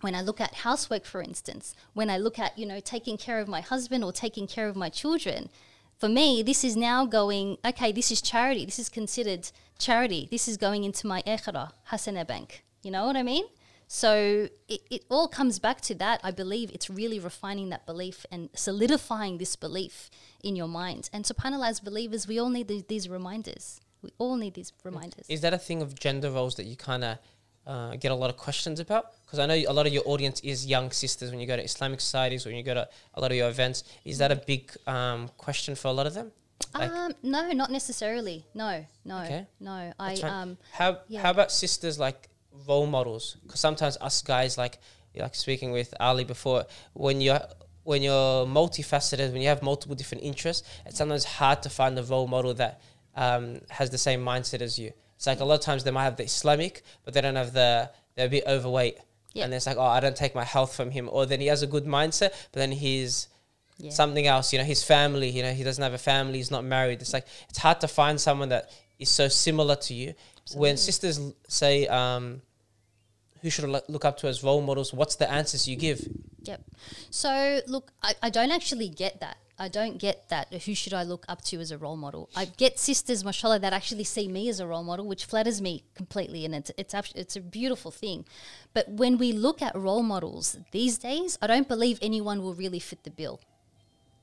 [0.03, 3.41] when I look at housework, for instance, when I look at, you know, taking care
[3.41, 5.49] of my husband or taking care of my children,
[5.97, 8.65] for me, this is now going, okay, this is charity.
[8.65, 10.29] This is considered charity.
[10.31, 12.63] This is going into my Ekhra, Hasana Bank.
[12.83, 13.45] You know what I mean?
[13.89, 16.21] So it, it all comes back to that.
[16.23, 20.11] I believe it's really refining that belief and solidifying this belief
[20.43, 21.11] in your mind.
[21.13, 23.81] And subhanAllah, as believers, we all need these, these reminders.
[24.03, 25.27] We all need these reminders.
[25.29, 27.19] Is that a thing of gender roles that you kind of
[27.67, 29.13] uh, get a lot of questions about?
[29.27, 31.63] Because I know a lot of your audience is young sisters when you go to
[31.65, 33.85] Islamic societies, when you go to a lot of your events.
[34.05, 36.31] Is that a big um, question for a lot of them?
[36.75, 38.45] Like- um, no, not necessarily.
[38.55, 39.47] No, no, Okay.
[39.61, 39.93] no.
[39.99, 40.31] I fine.
[40.31, 41.23] um, how yeah.
[41.23, 42.29] how about sisters like
[42.67, 43.37] role models?
[43.43, 44.79] Because sometimes us guys like
[45.17, 47.41] like speaking with Ali before when you're
[47.89, 52.03] when you're multifaceted, when you have multiple different interests, it's sometimes hard to find a
[52.03, 52.83] role model that
[53.17, 54.93] um, has the same mindset as you.
[55.17, 57.55] It's like a lot of times they might have the Islamic, but they don't have
[57.55, 58.99] the they're a bit overweight.
[59.33, 59.45] Yeah.
[59.45, 61.09] And it's like, oh, I don't take my health from him.
[61.11, 63.29] Or then he has a good mindset, but then he's
[63.79, 63.91] yeah.
[63.91, 64.53] something else.
[64.53, 65.31] You know, his family.
[65.31, 66.37] You know, he doesn't have a family.
[66.37, 67.01] He's not married.
[67.01, 70.13] It's like it's hard to find someone that is so similar to you.
[70.55, 72.43] When sisters say, um,
[73.43, 76.07] "Who should I look up to as role models?" What's the answers you give?
[76.43, 76.63] Yep.
[77.11, 79.37] So look, I, I don't actually get that.
[79.61, 80.53] I don't get that.
[80.53, 82.31] Who should I look up to as a role model?
[82.37, 85.83] I get sisters, mashallah, that actually see me as a role model, which flatters me
[85.95, 88.25] completely, and it's it's it's a beautiful thing.
[88.73, 92.79] But when we look at role models these days, I don't believe anyone will really
[92.79, 93.41] fit the bill.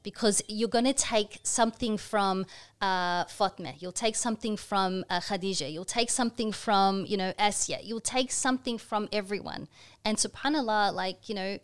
[0.06, 2.46] Because you're going to take something from
[2.80, 7.80] uh, Fatma, you'll take something from uh, Khadija, you'll take something from, you know, Asya,
[7.84, 9.68] you'll take something from everyone.
[10.06, 11.58] And subhanAllah, like, you know,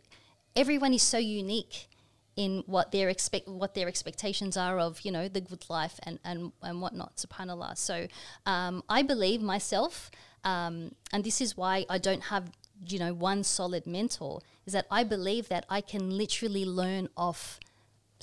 [0.56, 1.88] everyone is so unique
[2.36, 6.18] in what their expect what their expectations are of you know the good life and
[6.24, 7.78] and, and whatnot subhanallah.
[7.78, 8.08] So
[8.46, 10.10] um, i believe myself
[10.44, 12.52] um, and this is why i don't have
[12.88, 17.60] you know one solid mentor is that i believe that i can literally learn off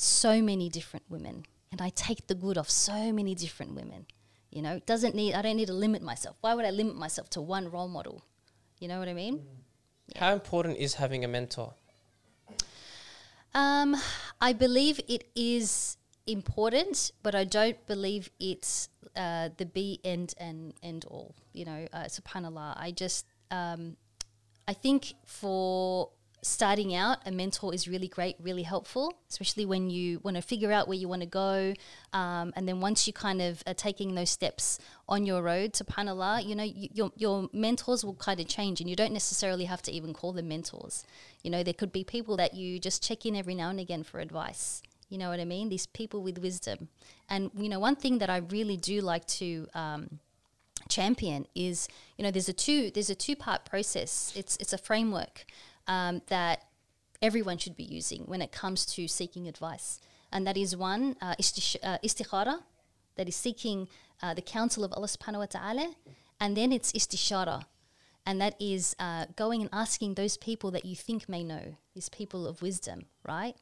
[0.00, 4.06] so many different women and i take the good off so many different women
[4.50, 6.96] you know it doesn't need i don't need to limit myself why would i limit
[6.96, 8.22] myself to one role model
[8.78, 9.42] you know what i mean
[10.16, 11.74] How important is having a mentor?
[13.54, 13.96] Um,
[14.40, 20.74] I believe it is important, but I don't believe it's uh, the be end and
[20.82, 21.34] end all.
[21.52, 22.74] You know, uh, subhanallah.
[22.76, 23.96] I just, um,
[24.66, 26.10] I think for
[26.42, 30.72] starting out, a mentor is really great, really helpful, especially when you want to figure
[30.72, 31.74] out where you want to go.
[32.12, 35.84] Um, and then once you kind of are taking those steps on your road to
[35.84, 39.64] Panala, you know, y- your, your mentors will kind of change and you don't necessarily
[39.64, 41.04] have to even call them mentors.
[41.42, 44.02] You know, there could be people that you just check in every now and again
[44.02, 44.82] for advice.
[45.08, 45.68] You know what I mean?
[45.68, 46.88] These people with wisdom.
[47.28, 50.20] And, you know, one thing that I really do like to, um,
[50.88, 54.78] champion is you know there's a two there's a two part process it's it's a
[54.78, 55.44] framework
[55.88, 56.64] um, that
[57.20, 60.00] everyone should be using when it comes to seeking advice.
[60.30, 62.60] And that is one uh, uh, istikhara
[63.16, 63.88] that is seeking
[64.22, 65.94] uh, the counsel of Allah subhanahu wa ta'ala
[66.40, 67.64] and then it's istishara.
[68.26, 72.10] And that is uh, going and asking those people that you think may know these
[72.10, 73.56] people of wisdom right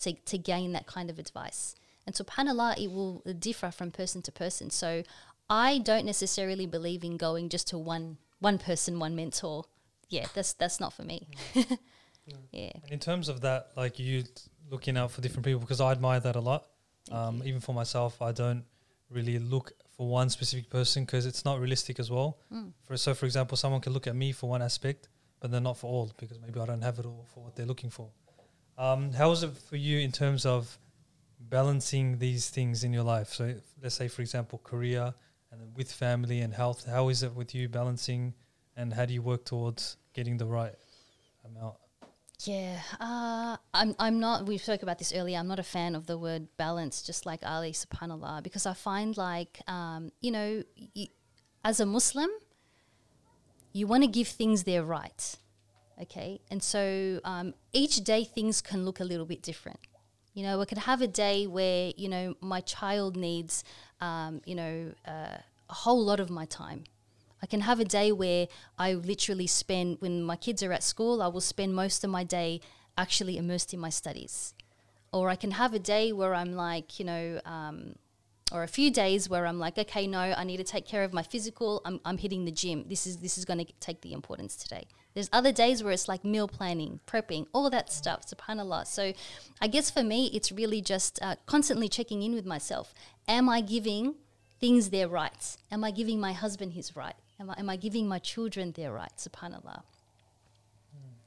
[0.00, 1.74] to, to gain that kind of advice.
[2.06, 4.70] And subhanallah it will differ from person to person.
[4.70, 5.04] So
[5.48, 9.64] I don't necessarily believe in going just to one one person, one mentor.
[10.10, 11.26] Yeah, that's that's not for me.
[12.52, 12.70] yeah.
[12.82, 14.24] And in terms of that, like you
[14.70, 16.66] looking out for different people, because I admire that a lot.
[17.10, 18.64] Um, even for myself, I don't
[19.08, 22.38] really look for one specific person because it's not realistic as well.
[22.52, 22.72] Mm.
[22.84, 25.08] For so, for example, someone can look at me for one aspect,
[25.40, 27.66] but they're not for all because maybe I don't have it all for what they're
[27.66, 28.10] looking for.
[28.78, 30.78] Um, how is it for you in terms of
[31.38, 33.28] balancing these things in your life?
[33.28, 35.14] So, if- let's say, for example, career
[35.50, 36.86] and with family and health.
[36.86, 38.34] How is it with you balancing,
[38.76, 40.74] and how do you work towards getting the right
[41.44, 41.76] amount?
[42.44, 43.94] Yeah, uh, I'm.
[43.98, 44.46] I'm not.
[44.46, 45.38] We spoke about this earlier.
[45.38, 49.14] I'm not a fan of the word balance, just like Ali, Subhanallah, because I find
[49.16, 50.62] like, um, you know,
[50.96, 51.08] y-
[51.62, 52.30] as a Muslim,
[53.74, 55.36] you want to give things their right,
[56.00, 59.80] okay, and so um, each day things can look a little bit different.
[60.32, 63.64] You know, I could have a day where you know my child needs,
[64.00, 65.36] um, you know, uh,
[65.68, 66.84] a whole lot of my time.
[67.42, 68.48] I can have a day where
[68.78, 72.24] I literally spend, when my kids are at school, I will spend most of my
[72.24, 72.60] day
[72.98, 74.54] actually immersed in my studies.
[75.12, 77.94] Or I can have a day where I'm like, you know, um,
[78.52, 81.12] or a few days where I'm like, okay, no, I need to take care of
[81.12, 81.80] my physical.
[81.84, 82.84] I'm, I'm hitting the gym.
[82.88, 84.86] This is this is going to take the importance today.
[85.14, 88.26] There's other days where it's like meal planning, prepping, all that stuff.
[88.26, 88.86] Subhanallah.
[88.86, 89.12] So,
[89.60, 92.94] I guess for me, it's really just uh, constantly checking in with myself.
[93.26, 94.14] Am I giving
[94.60, 95.58] things their rights?
[95.70, 97.16] Am I giving my husband his right?
[97.40, 99.26] Am I, am I giving my children their rights?
[99.26, 99.82] Subhanallah.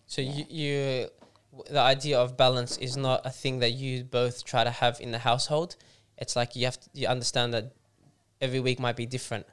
[0.05, 1.07] So you, you,
[1.69, 5.11] the idea of balance is not a thing that you both try to have in
[5.11, 5.75] the household.
[6.19, 7.73] It's like you have to, you understand that
[8.39, 9.47] every week might be different.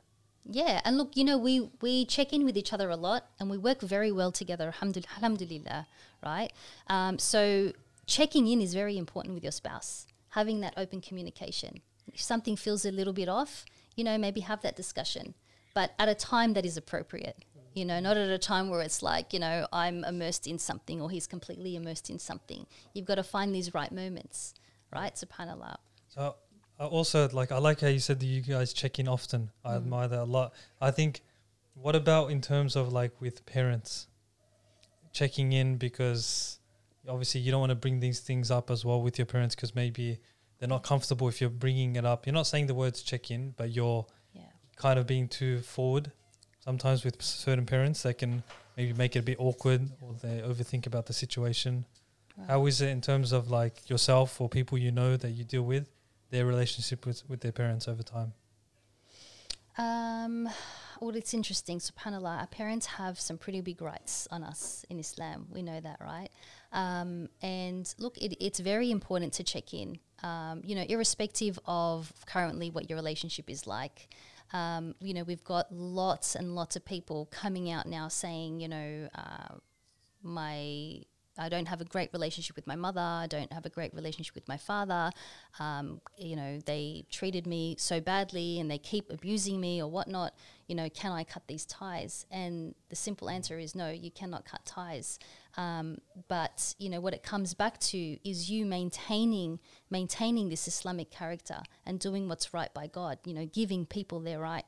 [0.45, 3.51] Yeah, and look, you know, we we check in with each other a lot, and
[3.51, 4.73] we work very well together.
[4.73, 5.87] alhamdul- Alhamdulillah,
[6.25, 6.51] right?
[6.89, 7.73] Um, so
[8.07, 10.07] checking in is very important with your spouse.
[10.31, 11.83] Having that open communication.
[12.13, 13.65] If something feels a little bit off,
[13.97, 15.35] you know, maybe have that discussion,
[15.75, 17.45] but at a time that is appropriate.
[17.75, 21.01] You know, not at a time where it's like, you know, I'm immersed in something
[21.01, 22.67] or he's completely immersed in something.
[22.95, 24.55] You've got to find these right moments,
[24.93, 25.15] right?
[25.15, 25.77] Subhanallah.
[26.09, 26.35] So
[26.81, 29.51] I also like I like how you said that you guys check in often.
[29.65, 29.77] I mm.
[29.77, 30.53] admire that a lot.
[30.81, 31.21] I think
[31.75, 34.09] what about in terms of like with parents
[35.13, 36.59] checking in because
[37.09, 39.75] obviously you don't want to bring these things up as well with your parents because
[39.75, 40.19] maybe
[40.59, 42.27] they're not comfortable if you're bringing it up.
[42.27, 44.07] You're not saying the words check in, but you're.
[44.81, 46.11] Kind of being too forward.
[46.61, 48.43] Sometimes with certain parents, they can
[48.77, 51.85] maybe make it a bit awkward or they overthink about the situation.
[52.49, 55.63] How is it in terms of like yourself or people you know that you deal
[55.63, 55.91] with,
[56.31, 58.33] their relationship with, with their parents over time?
[59.77, 60.49] Um,
[61.01, 61.79] well, it's interesting.
[61.79, 65.47] Subhanallah, our parents have some pretty big rights on us in Islam.
[65.51, 66.31] We know that, right?
[66.73, 69.99] Um, and look, it, it's very important to check in.
[70.23, 74.09] Um, you know, irrespective of currently what your relationship is like.
[74.53, 78.69] Um, you know, we've got lots and lots of people coming out now saying, you
[78.69, 79.55] know, uh,
[80.23, 81.03] my
[81.39, 83.01] I don't have a great relationship with my mother.
[83.01, 85.11] I don't have a great relationship with my father.
[85.59, 90.35] Um, you know, they treated me so badly and they keep abusing me or whatnot.
[90.67, 92.27] You know, can I cut these ties?
[92.31, 95.19] And the simple answer is no, you cannot cut ties.
[95.57, 99.59] Um, but you know what it comes back to is you maintaining
[99.91, 103.19] maintaining this Islamic character and doing what's right by God.
[103.25, 104.65] You know, giving people their right.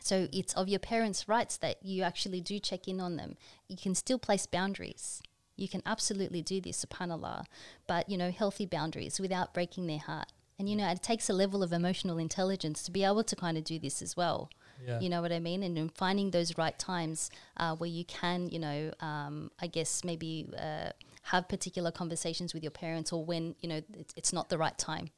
[0.00, 3.36] So it's of your parents' rights that you actually do check in on them.
[3.68, 5.22] You can still place boundaries.
[5.56, 7.44] You can absolutely do this, subhanAllah,
[7.86, 10.32] but you know, healthy boundaries without breaking their heart.
[10.58, 13.56] And you know, it takes a level of emotional intelligence to be able to kind
[13.56, 14.50] of do this as well.
[14.86, 15.00] Yeah.
[15.00, 15.62] You know what I mean?
[15.62, 20.04] And in finding those right times uh, where you can, you know, um, I guess
[20.04, 20.90] maybe uh,
[21.22, 24.76] have particular conversations with your parents or when, you know, it's, it's not the right
[24.76, 25.08] time.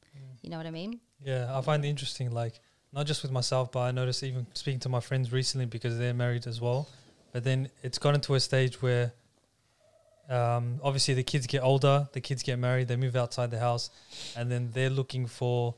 [0.42, 1.00] You know what I mean?
[1.24, 2.60] Yeah, I find it interesting, like,
[2.92, 6.14] not just with myself, but I noticed even speaking to my friends recently because they're
[6.14, 6.88] married as well.
[7.32, 9.12] But then it's gotten to a stage where
[10.30, 13.90] um, obviously the kids get older, the kids get married, they move outside the house,
[14.36, 15.74] and then they're looking for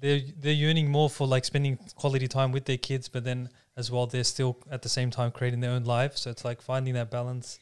[0.00, 3.90] they're they're yearning more for like spending quality time with their kids, but then as
[3.90, 6.16] well they're still at the same time creating their own life.
[6.16, 7.58] So it's like finding that balance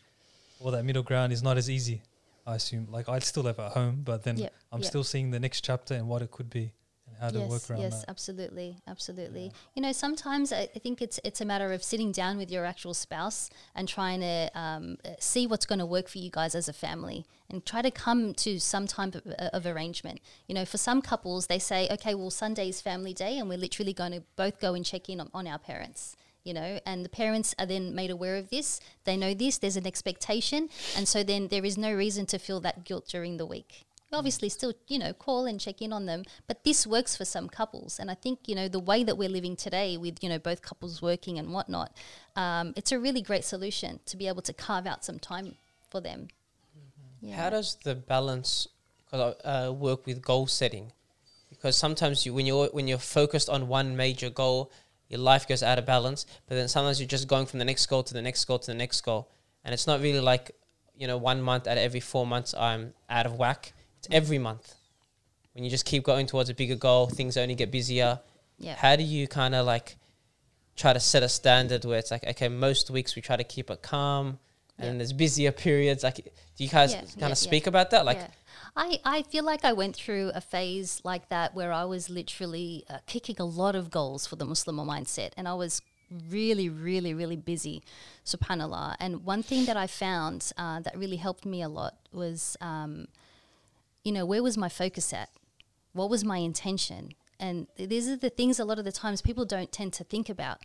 [0.60, 2.02] or that middle ground is not as easy.
[2.46, 4.88] I assume like I'd still live at home, but then Yep, I'm yep.
[4.88, 6.72] still seeing the next chapter and what it could be
[7.20, 8.10] how to work yes, around yes, that.
[8.10, 9.52] absolutely, absolutely.
[9.74, 12.64] You know, sometimes I, I think it's it's a matter of sitting down with your
[12.64, 16.54] actual spouse and trying to um, uh, see what's going to work for you guys
[16.54, 20.20] as a family, and try to come to some type of, uh, of arrangement.
[20.46, 23.58] You know, for some couples, they say, okay, well, Sunday is family day, and we're
[23.58, 26.16] literally going to both go and check in on, on our parents.
[26.42, 28.78] You know, and the parents are then made aware of this.
[29.04, 29.56] They know this.
[29.56, 33.38] There's an expectation, and so then there is no reason to feel that guilt during
[33.38, 37.16] the week obviously still you know call and check in on them but this works
[37.16, 40.22] for some couples and i think you know the way that we're living today with
[40.22, 41.96] you know both couples working and whatnot
[42.36, 45.56] um, it's a really great solution to be able to carve out some time
[45.90, 46.28] for them
[47.24, 47.36] yeah.
[47.36, 48.68] How does the balance
[49.12, 50.92] uh, work with goal setting?
[51.48, 54.70] Because sometimes you, when you're when you're focused on one major goal,
[55.08, 56.26] your life goes out of balance.
[56.46, 58.66] But then sometimes you're just going from the next goal to the next goal to
[58.66, 59.30] the next goal,
[59.64, 60.50] and it's not really like
[60.98, 63.72] you know one month out of every four months I'm out of whack.
[64.06, 64.74] It's every month.
[65.54, 68.20] When you just keep going towards a bigger goal, things only get busier.
[68.58, 69.96] yeah How do you kind of like
[70.76, 73.70] try to set a standard where it's like okay, most weeks we try to keep
[73.70, 74.38] it calm, and
[74.78, 74.86] Yeah.
[74.86, 76.02] then there's busier periods.
[76.02, 76.16] Like,
[76.56, 78.04] do you guys Yeah, kind of speak about that?
[78.04, 78.20] Like.
[78.76, 82.84] I, I feel like I went through a phase like that where I was literally
[82.90, 85.80] uh, kicking a lot of goals for the Muslim mindset, and I was
[86.28, 87.84] really, really, really busy,
[88.24, 88.96] subhanallah.
[88.98, 93.06] And one thing that I found uh, that really helped me a lot was, um,
[94.04, 95.30] you know, where was my focus at?
[95.92, 97.14] What was my intention?
[97.40, 100.28] And these are the things a lot of the times people don't tend to think
[100.28, 100.58] about.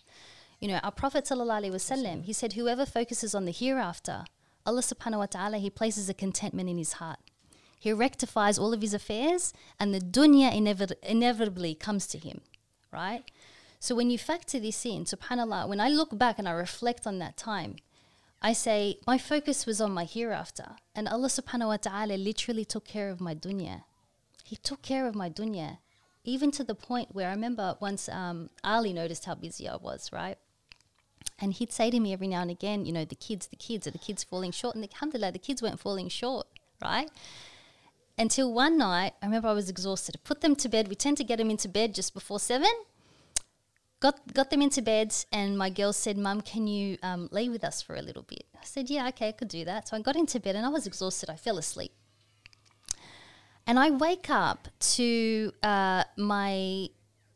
[0.60, 4.26] You know, our Prophet wasallam, he said, whoever focuses on the hereafter,
[4.66, 7.20] Allah subhanahu wa ta'ala, he places a contentment in his heart.
[7.80, 12.42] He rectifies all of his affairs and the dunya inevit- inevitably comes to him,
[12.92, 13.24] right?
[13.80, 17.20] So when you factor this in, subhanAllah, when I look back and I reflect on
[17.20, 17.78] that time,
[18.42, 20.76] I say, my focus was on my hereafter.
[20.96, 23.84] And Allah subhanahu wa ta'ala literally took care of my dunya.
[24.46, 25.80] He took care of my dunya.
[26.24, 30.12] Even to the point where I remember once um, Ali noticed how busy I was,
[30.14, 30.38] right?
[31.42, 33.88] And he'd say to me every now and again, you know, the kids, the kids,
[33.88, 34.76] are the kids falling short?
[34.76, 36.48] And the alhamdulillah, the kids weren't falling short,
[36.82, 37.10] right?
[38.18, 40.16] Until one night, I remember I was exhausted.
[40.18, 40.88] I put them to bed.
[40.88, 42.72] We tend to get them into bed just before seven.
[44.00, 47.66] Got, got them into bed, and my girl said, Mum, can you um, lay with
[47.66, 48.46] us for a little bit?
[48.56, 49.90] I said, Yeah, okay, I could do that.
[49.90, 51.30] So I got into bed and I was exhausted.
[51.30, 51.92] I fell asleep.
[53.68, 56.88] And I wake up to uh, my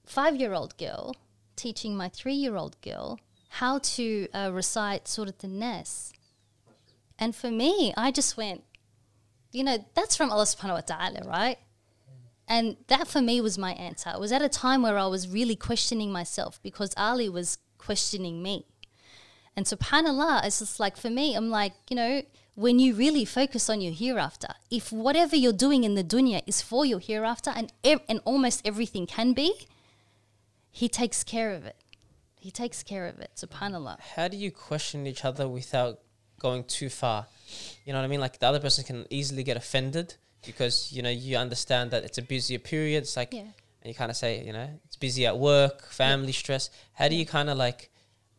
[0.06, 1.16] five year old girl
[1.56, 6.12] teaching my three year old girl how to uh, recite Surat An Nas.
[7.20, 8.64] And for me, I just went,
[9.52, 11.60] you know, that's from Allah subhanahu wa ta'ala, right?
[12.48, 14.12] And that for me was my answer.
[14.14, 18.44] It was at a time where I was really questioning myself because Ali was questioning
[18.44, 18.66] me.
[19.56, 22.24] And subhanAllah, it's just like for me, I'm like, you know,
[22.56, 26.62] when you really focus on your hereafter, if whatever you're doing in the dunya is
[26.62, 29.54] for your hereafter and, ev- and almost everything can be,
[30.72, 31.78] He takes care of it.
[32.40, 34.00] He takes care of it, subhanAllah.
[34.16, 36.00] how do you question each other without
[36.40, 37.28] going too far?
[37.86, 38.20] You know what I mean?
[38.20, 40.16] Like the other person can easily get offended
[40.46, 43.04] because you know you understand that it's a busier period.
[43.04, 43.42] It's like, Yeah.
[43.42, 46.70] and you kind of say, you know, it's busy at work, family stress.
[46.94, 47.90] How do you kind of like?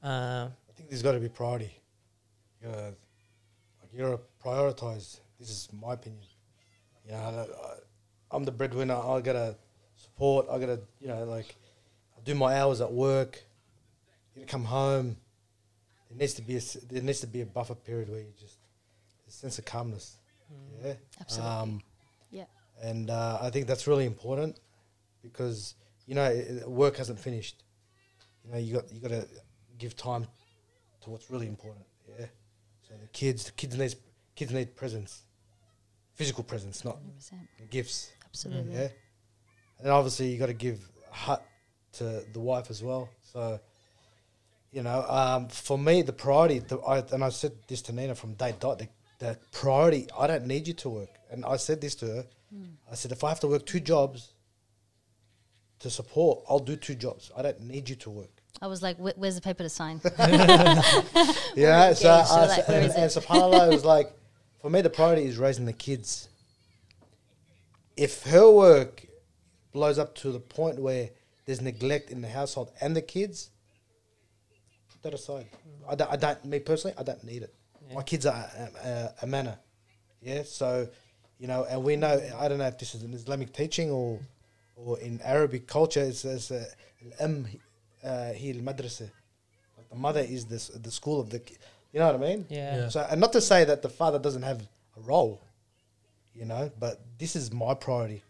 [0.02, 1.72] Uh, I think there's got to be priority.
[2.62, 2.82] You gotta,
[3.80, 5.20] like you gotta prioritize.
[5.38, 6.22] This is my opinion.
[7.06, 7.74] You know, I, I-
[8.30, 8.94] I'm the breadwinner.
[8.94, 9.56] I gotta
[9.96, 10.46] support.
[10.50, 11.54] I gotta, you know, like
[12.16, 13.42] I do my hours at work.
[14.34, 15.16] You come home.
[16.10, 18.32] There needs to be a s- there needs to be a buffer period where you
[18.40, 18.58] just
[19.28, 20.16] a sense of calmness.
[20.84, 21.50] Yeah, Absolutely.
[21.52, 21.80] Um, Yeah.
[22.84, 24.60] And uh, I think that's really important
[25.22, 25.74] because
[26.06, 26.30] you know
[26.66, 27.62] work hasn't finished.
[28.44, 29.26] You know, you got you got to
[29.78, 30.26] give time
[31.02, 31.86] to what's really important.
[32.18, 32.26] Yeah.
[32.86, 33.94] So the kids, the kids need
[34.36, 35.22] kids need presence,
[36.14, 37.70] physical presence, not 100%.
[37.70, 38.10] gifts.
[38.26, 38.74] Absolutely.
[38.74, 38.88] Yeah.
[39.80, 40.80] And obviously you got to give
[41.10, 41.42] hut
[41.94, 43.08] to the wife as well.
[43.22, 43.60] So.
[44.72, 48.16] You know, um, for me, the priority, the, I, and I said this to Nina
[48.16, 48.88] from day dot, the,
[49.20, 51.10] the priority, I don't need you to work.
[51.30, 52.24] And I said this to her.
[52.54, 52.64] Hmm.
[52.90, 54.32] I said, if I have to work two jobs
[55.80, 57.30] to support, I'll do two jobs.
[57.36, 58.30] I don't need you to work.
[58.62, 60.00] I was like, where's the paper to sign?
[61.56, 64.12] Yeah, so, engaged, so I like, said- and, is and subhanAllah, was like,
[64.60, 66.28] for me, the priority is raising the kids.
[67.96, 69.04] If her work
[69.72, 71.10] blows up to the point where
[71.44, 73.50] there's neglect in the household and the kids,
[74.90, 75.46] put that aside.
[75.88, 77.54] I don't, I don't, me personally, I don't need it.
[77.88, 77.94] Yeah.
[77.96, 79.58] My kids are a, a, amanah.
[80.22, 80.88] Yeah, so
[81.44, 82.14] you know, and we know.
[82.38, 84.18] I don't know if this is an Islamic teaching or
[84.76, 86.00] or in Arabic culture.
[86.00, 87.46] It says al-am
[88.02, 89.10] uh, he al-madrasa.
[89.90, 91.42] The mother is this the school of the.
[91.92, 92.46] You know what I mean?
[92.48, 92.76] Yeah.
[92.76, 92.88] Yeah.
[92.88, 94.62] So, and not to say that the father doesn't have
[94.96, 95.42] a role,
[96.34, 98.22] you know, but this is my priority,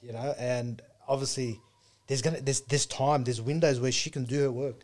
[0.00, 1.60] you know, and obviously
[2.06, 4.78] there's gonna there's this time, there's windows where she can do her work,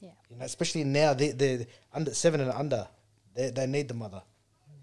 [0.00, 0.10] Yeah.
[0.28, 2.88] you know, especially now they they under seven and under,
[3.36, 4.22] they they need the mother,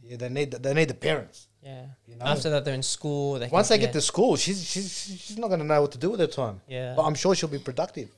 [0.02, 1.50] yeah, they need the, they need the parents.
[1.68, 1.86] Yeah.
[2.08, 2.26] You know?
[2.34, 3.40] After that, they're in school.
[3.40, 4.90] They Once can, they get to school, she's she's
[5.24, 6.62] she's not gonna know what to do with her time.
[6.68, 6.94] Yeah.
[6.96, 8.10] but I'm sure she'll be productive.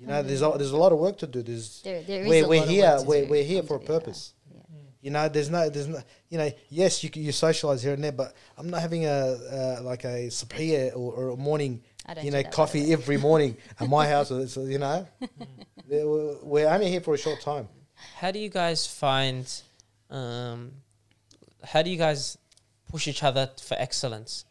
[0.00, 1.42] You know, there's a, there's a lot of work to do.
[1.42, 3.44] There's There, there is we're, a we're lot of here work to we're, do, we're
[3.52, 3.98] here for a to be fair.
[4.00, 4.32] purpose.
[4.54, 4.60] Yeah.
[5.04, 6.50] You know, there's no, there's no, you know,
[6.82, 9.18] yes, you you socialize here and there, but I'm not having a
[9.58, 12.56] uh, like a subhiya or, or a morning, I don't you know, that, by the
[12.60, 12.92] coffee way.
[12.92, 14.28] every morning at my house.
[14.28, 15.04] So, so, you know,
[15.88, 17.66] we're, we're only here for a short time.
[18.20, 19.46] How do you guys find?
[20.10, 20.72] Um,
[21.64, 22.38] how do you guys
[22.88, 24.44] push each other for excellence?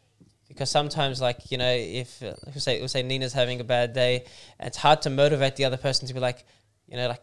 [0.48, 3.92] Because sometimes, like you know, if uh, we say we say Nina's having a bad
[3.92, 4.24] day,
[4.58, 6.44] it's hard to motivate the other person to be like,
[6.88, 7.22] you know, like,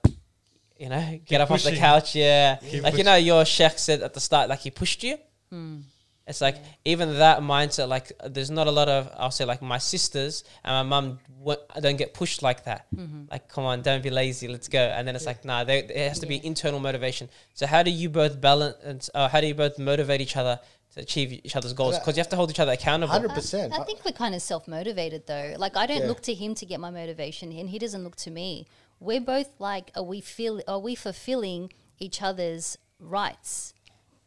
[0.78, 2.58] you know, get up off the couch, yeah.
[2.58, 5.18] Keep like you know, your sheikh said at the start, like he pushed you.
[5.50, 5.80] Hmm.
[6.28, 7.88] It's like even that mindset.
[7.88, 11.60] Like there's not a lot of I'll say like my sisters and my mum w-
[11.80, 12.88] don't get pushed like that.
[12.96, 13.26] Mm-hmm.
[13.30, 14.80] Like come on, don't be lazy, let's go.
[14.80, 17.30] And then it's like nah, there, there has to be internal motivation.
[17.54, 19.10] So how do you both balance?
[19.14, 20.60] Uh, how do you both motivate each other
[20.96, 21.98] to achieve each other's goals?
[22.00, 23.12] Because you have to hold each other accountable.
[23.14, 23.74] Hundred I- percent.
[23.74, 25.54] I think we're kind of self motivated though.
[25.58, 26.08] Like I don't Yeah.
[26.08, 28.68] look to him to get my motivation, and he doesn't look to me.
[29.00, 30.62] We're both like, are we feel?
[30.68, 33.74] Are we fulfilling each other's rights?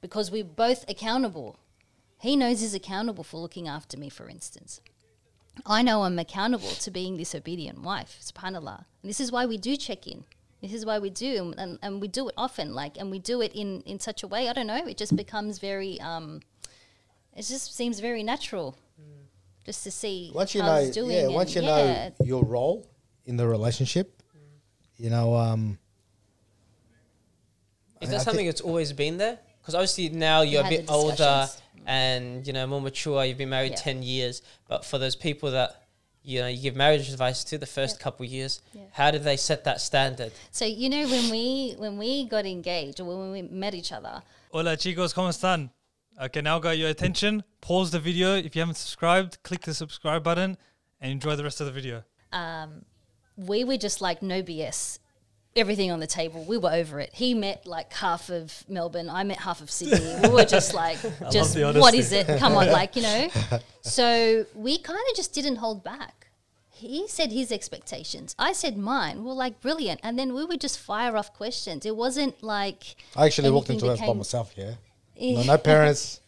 [0.00, 1.58] Because we're both accountable.
[2.20, 4.80] He knows he's accountable for looking after me, for instance.
[5.66, 8.84] I know I'm accountable to being this obedient wife, subhanAllah.
[9.02, 10.24] And this is why we do check in.
[10.62, 13.40] This is why we do, and, and we do it often, like, and we do
[13.40, 16.40] it in, in such a way, I don't know, it just becomes very, um,
[17.38, 18.76] it just seems very natural
[19.64, 21.10] just to see Once you how know, doing.
[21.10, 22.86] yeah, once you yeah, know your role
[23.26, 24.22] in the relationship,
[24.96, 25.78] you know, um,
[28.00, 29.38] Is I- that I something that's always been there?
[29.60, 31.48] Because obviously now you're a bit older
[31.86, 33.24] and you know more mature.
[33.24, 33.76] You've been married Yeah.
[33.88, 35.82] ten years, but for those people that
[36.22, 38.02] you know you give marriage advice to the first Yeah.
[38.04, 38.82] couple years, Yeah.
[38.92, 40.32] how did they set that standard?
[40.50, 44.22] So you know when we when we got engaged or when we met each other,
[44.52, 45.70] Hola chicos, ¿cómo están?
[46.20, 47.44] Okay, now got your attention.
[47.60, 48.34] Pause the video.
[48.36, 50.56] If you haven't subscribed, click the subscribe button
[51.00, 52.02] and enjoy the rest of the video.
[52.32, 52.84] um,
[53.36, 54.98] we were just like no BS.
[55.54, 56.42] Everything on the table.
[56.44, 57.10] We were over it.
[57.14, 59.08] He met like half of Melbourne.
[59.08, 60.16] I met half of Sydney.
[60.24, 60.98] We were just like,
[61.30, 61.98] just the what honesty.
[61.98, 62.38] is it?
[62.40, 63.28] Come on, like you know.
[63.82, 66.26] So we kind of just didn't hold back.
[66.68, 68.34] He said his expectations.
[68.38, 69.22] I said mine.
[69.24, 71.86] We're like brilliant, and then we would just fire off questions.
[71.86, 74.52] It wasn't like I actually walked into it by myself.
[74.56, 74.74] Yeah,
[75.20, 76.20] no, no parents,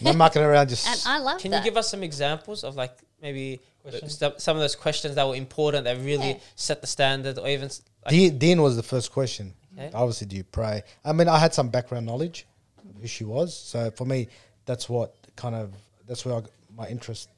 [0.00, 0.68] no mucking around.
[0.68, 1.58] Just And I love Can that.
[1.64, 4.18] you give us some examples of like maybe Questions?
[4.18, 6.38] some, some of those questions that were important that really Yeah.
[6.56, 9.54] set the standard, or even s- like, Din, Din was the first question.
[9.76, 9.90] Okay.
[9.94, 10.82] Obviously, do you pray?
[11.04, 12.46] I mean, I had some background knowledge
[12.88, 14.28] of who she was, so for me,
[14.66, 15.72] that's what kind of
[16.06, 16.42] that's where I
[16.76, 17.28] my interest,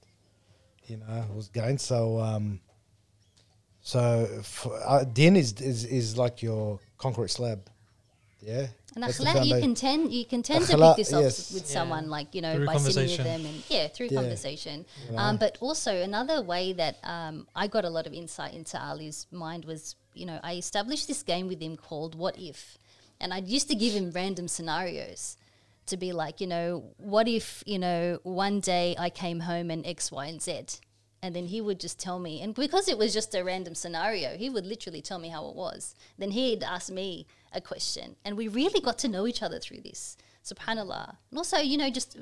[0.86, 1.78] you know, was going.
[1.78, 2.60] So, um,
[3.80, 7.68] so for, uh, Din is, is is like your concrete slab,
[8.44, 8.66] yeah.
[8.94, 11.52] And That's the akhlaq, you can tend you can tend to pick this up yes.
[11.52, 11.78] with Yeah.
[11.78, 14.20] someone like you know Through by sitting with them and yeah through Yeah.
[14.20, 14.86] conversation.
[15.10, 18.76] You Um, but also another way that um, I got a lot of insight into
[18.80, 22.78] Ali's mind was you know I established this game with him called What If,
[23.20, 25.36] and I used to give him random scenarios
[25.86, 29.84] to be like you know what if you know one day I came home and
[29.86, 30.64] X Y and Z.
[31.24, 34.36] And then he would just tell me, and because it was just a random scenario,
[34.36, 35.94] he would literally tell me how it was.
[36.18, 37.26] Then he'd ask me
[37.56, 40.16] a question, and we really got to know each other through this.
[40.44, 41.16] Subhanallah.
[41.30, 42.16] And also, you know, just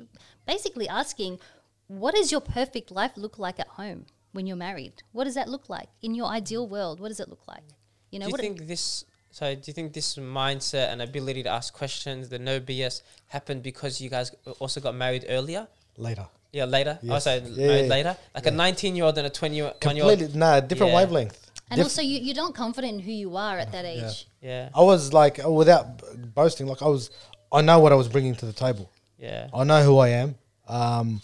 [0.47, 1.39] basically asking,
[1.87, 5.03] what does your perfect life look like at home when you're married?
[5.11, 6.99] What does that look like in your ideal world?
[6.99, 7.63] What does it look like?
[8.11, 9.05] You know, do you what think this?
[9.31, 13.63] So, do you think this mindset and ability to ask questions, the no BS, happened
[13.63, 15.67] because you guys also got married earlier?
[15.97, 16.27] later.
[16.51, 16.99] Yeah, later.
[17.01, 17.27] Oh, yes.
[17.27, 19.81] Also, Yeah, married yeah, later, like a nineteen-year-old and a twenty-one-year-old.
[19.81, 20.97] Completely, no, different Yeah.
[20.97, 21.51] wavelength.
[21.69, 24.27] And Diff- also, you, you're not confident in who you are at that age.
[24.41, 26.05] Yeah, I was like, uh, without b-
[26.35, 27.09] boasting, like I was,
[27.51, 28.91] I know what I was bringing to the table.
[29.17, 29.47] yeah.
[29.53, 30.35] I know who I am,
[30.67, 31.21] um,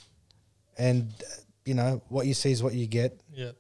[0.78, 1.26] and uh,
[1.66, 3.20] you know what you see is what you get.
[3.34, 3.52] Yeah.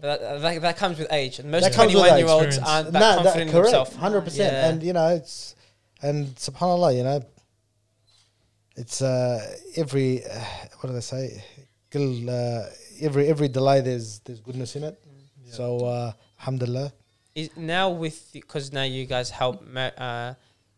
[0.00, 1.38] But that, that, that comes with age.
[1.40, 3.96] And most That comes with twenty-one-year-olds aren't that No, confident in correct, themselves.
[3.96, 4.52] hundred percent.
[4.52, 4.68] Yeah.
[4.68, 5.54] And you know, it's
[6.00, 7.22] and Subhanallah, you know,
[8.76, 10.38] it's uh, every uh,
[10.80, 11.44] what do they say?
[11.90, 12.66] Kul, Uh,
[13.00, 14.98] every every delay, there's there's goodness in it.
[15.56, 16.92] So uh, alhamdulillah.
[17.34, 20.34] Is now with because now you guys help ma- uh,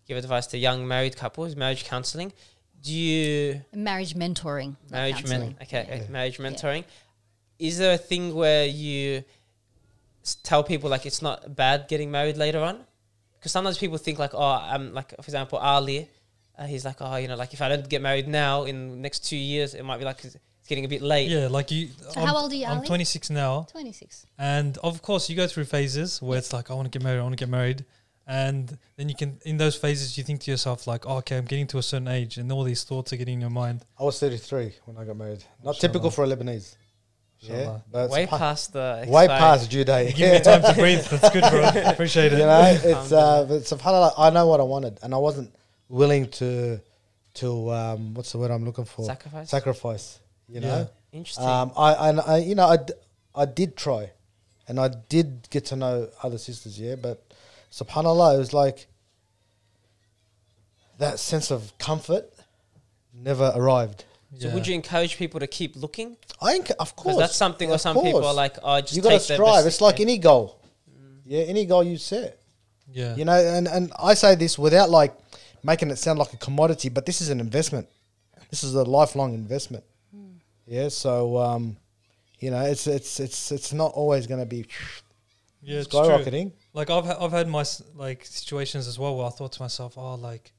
[0.09, 2.33] give advice to young married couples, marriage counseling.
[2.83, 4.77] Do you Marriage mentoring.
[4.91, 5.57] not marriage men?
[5.63, 6.05] Okay, Yeah.
[6.09, 6.85] uh, marriage mentoring.
[7.59, 9.25] Is there a thing where you
[10.23, 12.77] s- tell people like it's not bad getting married later on?
[13.39, 16.09] Because sometimes people think like, oh, I'm like for example Ali,
[16.59, 18.97] uh, he's like, oh, you know, like if I don't get married now in the
[19.07, 20.21] next two years, it might be like
[20.67, 21.31] it's it's getting a bit late.
[21.31, 21.89] Yeah, like you.
[22.11, 22.87] So I'm, how old are you, I'm Ali?
[22.87, 24.27] 26 now, 26.
[24.39, 27.21] and of course you go through phases where it's like I want to get married,
[27.21, 27.85] I want to get married,
[28.27, 31.45] and then you can in those phases you think to yourself like, oh, okay, I'm
[31.45, 33.85] getting to a certain age, and all these thoughts are getting in your mind.
[33.99, 35.45] I was 33 when I got married.
[35.63, 35.81] Not Mashallah.
[35.81, 36.77] typical for a Lebanese.
[37.41, 39.39] Yeah, but way it's pa- past the way expiry.
[39.39, 40.17] past due date.
[40.17, 41.05] Give me time to breathe.
[41.05, 41.71] That's good, bro.
[41.85, 42.39] Appreciate it.
[42.39, 45.55] you know, it's uh, but subhanallah, I know what I wanted, and I wasn't
[45.89, 46.81] willing to,
[47.35, 49.05] to um, what's the word I'm looking for?
[49.05, 49.51] Sacrifice.
[49.51, 50.19] Sacrifice.
[50.49, 50.69] You Yeah.
[50.69, 51.45] know, Interesting.
[51.45, 52.93] um, I, I, I, you know, I, d-
[53.35, 54.11] I did try,
[54.69, 56.79] and I did get to know other sisters.
[56.79, 57.23] Yeah, but
[57.71, 58.87] subhanallah, it was like
[60.99, 62.33] that sense of comfort
[63.13, 64.05] never arrived.
[64.39, 64.55] so Yeah.
[64.55, 66.17] would you encourage people to keep looking?
[66.41, 68.37] I think, of course, that's something where of some people are course.
[68.37, 69.67] like, oh, just you got to take strive.
[69.67, 70.03] It's like yeah.
[70.05, 70.61] any goal.
[71.25, 72.39] Yeah, any goal you set.
[72.93, 73.17] Yeah.
[73.17, 75.17] You know, and, and I say this without like
[75.63, 77.89] making it sound like a commodity, but this is an investment.
[78.51, 79.83] This is a lifelong investment.
[80.67, 81.77] Yeah, so um,
[82.41, 84.67] you know, it's it's it's it's not always going to be
[85.63, 86.53] yeah, skyrocketing.
[86.75, 87.65] Like I've ha- I've had my
[87.95, 90.53] like situations as well where I thought to myself, oh, like,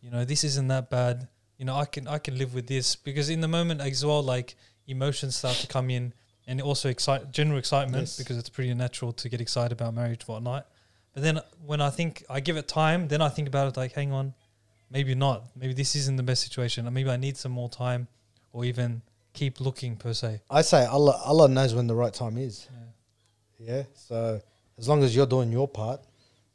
[0.00, 1.28] you know, this isn't that bad.
[1.58, 4.22] You know, I can I can live with this because in the moment as well,
[4.22, 6.12] like emotions start to come in,
[6.46, 8.18] and also excite general excitement Yes.
[8.18, 10.66] because it's pretty natural to get excited about marriage whatnot.
[11.14, 13.92] But then when I think I give it time, then I think about it like,
[13.92, 14.34] hang on,
[14.90, 15.44] maybe not.
[15.54, 16.88] Maybe this isn't the best situation.
[16.88, 18.08] Or maybe I need some more time,
[18.52, 19.00] or even
[19.34, 20.40] keep looking per se.
[20.50, 22.66] I say Allah Allah knows when the right time is.
[23.58, 24.40] Yeah, so
[24.78, 26.00] as long as you're doing your part,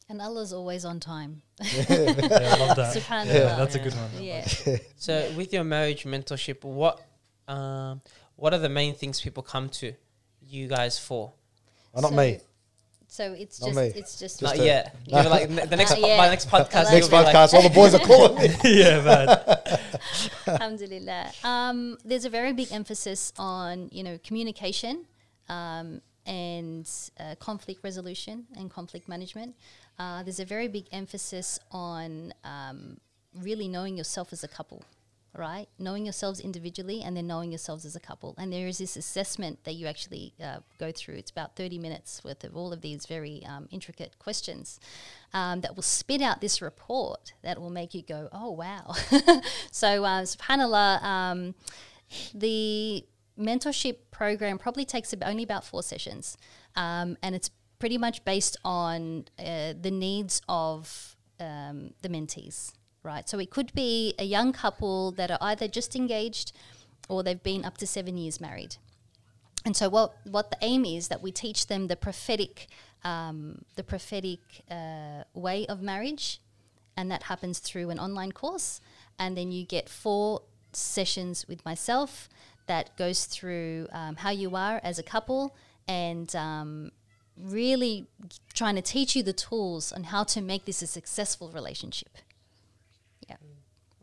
[0.10, 1.42] And Allah's always on time.
[1.62, 2.96] Yeah, I love that.
[2.98, 3.34] Subhanallah.
[3.34, 4.10] Yeah, that's a good one.
[4.20, 4.48] Yeah.
[4.98, 7.00] So with your marriage mentorship, what
[7.48, 8.02] um,
[8.36, 9.94] what are the main things people come to
[10.42, 11.34] you guys for?
[11.96, 12.40] oh, not So- me.
[13.12, 13.88] So it's Not just me.
[14.00, 14.96] it's just, Not yet.
[15.06, 16.18] Give like the next Not po- yet.
[16.18, 16.92] by the next podcast.
[16.94, 18.50] Next you'll like- podcast, all the boys are calling me.
[18.64, 19.28] yeah, man.
[20.48, 21.32] Alhamdulillah.
[21.44, 25.06] Um, there's a very big emphasis on you know communication
[25.48, 26.90] um, and
[27.20, 29.56] uh, conflict resolution and conflict management.
[29.98, 32.98] Uh, there's a very big emphasis on um,
[33.36, 34.84] really knowing yourself as a couple,
[35.38, 35.68] right?
[35.78, 38.36] Knowing yourselves individually and then knowing yourselves as a couple.
[38.38, 41.16] And there is this assessment that you actually uh, go through.
[41.16, 44.80] It's about 30 minutes worth of all of these very um, intricate questions
[45.34, 48.94] um, that will spit out this report that will make you go, oh, wow.
[49.72, 51.56] so, uh, subhanAllah, um,
[52.34, 53.06] the
[53.40, 56.38] mentorship program probably takes only about four sessions.
[56.76, 62.74] Um, and it's pretty much based on uh, the needs of um, the mentees,
[63.04, 63.28] right?
[63.30, 66.52] So it could be a young couple that are either just engaged
[67.08, 68.78] or they've been up to seven years married.
[69.66, 72.68] And so what what the aim is that we teach them the prophetic
[73.04, 74.40] um, the prophetic
[74.70, 76.42] uh, way of marriage,
[76.96, 78.82] and that happens through an online course.
[79.18, 82.30] And then you get four sessions with myself
[82.68, 85.56] that goes through um, how you are as a couple
[85.88, 86.92] and um,
[87.36, 88.08] really
[88.54, 92.18] trying to teach you the tools on how to make this a successful relationship.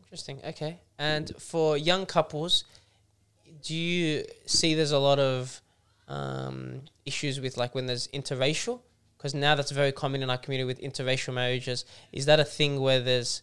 [0.07, 0.39] Interesting.
[0.47, 0.79] Okay.
[0.97, 2.63] And for young couples,
[3.61, 5.61] do you see there's a lot of
[6.07, 8.79] um, issues with like when there's interracial?
[9.17, 11.83] Because now that's very common in our community with interracial marriages.
[12.13, 13.41] Is that a thing where there's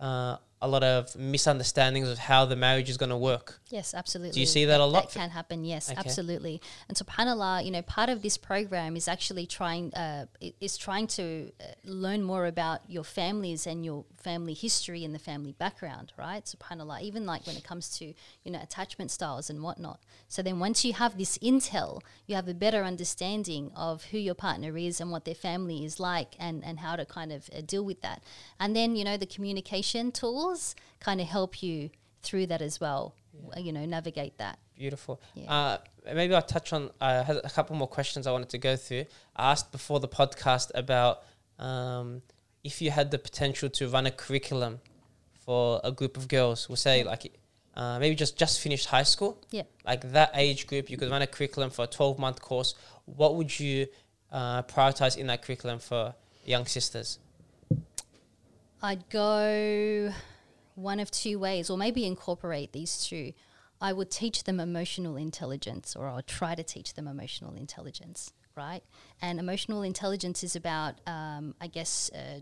[0.00, 3.60] uh, a lot of misunderstandings of how the marriage is going to work?
[3.68, 4.32] Yes, absolutely.
[4.32, 5.10] Do you see that a lot?
[5.10, 5.64] That can happen.
[5.64, 5.98] Yes, Okay.
[5.98, 6.60] absolutely.
[6.88, 10.26] And subhanallah, you know, part of this program is actually trying uh,
[10.60, 15.18] is trying to uh, learn more about your families and your family history and the
[15.18, 16.44] family background, right?
[16.44, 17.02] Subhanallah.
[17.02, 18.06] Even like when it comes to
[18.44, 20.00] you know attachment styles and whatnot.
[20.28, 24.34] So then once you have this intel, you have a better understanding of who your
[24.34, 27.60] partner is and what their family is like, and and how to kind of uh,
[27.64, 28.22] deal with that.
[28.58, 30.10] And then you know the communication
[31.00, 31.90] kind of help you
[32.22, 33.14] through that as well.
[33.56, 34.58] uh, You know, navigate that.
[34.76, 35.20] Beautiful.
[35.34, 35.52] Yeah.
[35.52, 35.78] Uh,
[36.14, 36.90] maybe I'll touch on.
[37.00, 39.06] I had a couple more questions I wanted to go through.
[39.36, 41.22] I asked before the podcast about
[41.58, 42.22] um,
[42.62, 44.80] if you had the potential to run a curriculum
[45.44, 46.68] for a group of girls.
[46.68, 47.32] We'll say like
[47.74, 49.38] uh, maybe just just finished high school.
[49.50, 49.64] Yeah.
[49.84, 52.74] Like that age group, you could run a curriculum for a twelve month course.
[53.06, 53.86] What would you
[54.30, 57.18] uh, prioritize in that curriculum for young sisters?
[58.82, 60.12] I'd go
[60.78, 63.32] one of two ways, or maybe incorporate these two.
[63.80, 68.32] I would teach them emotional intelligence, or I would try to teach them emotional intelligence,
[68.56, 68.82] right?
[69.22, 72.40] And emotional intelligence is about, um, I guess, uh,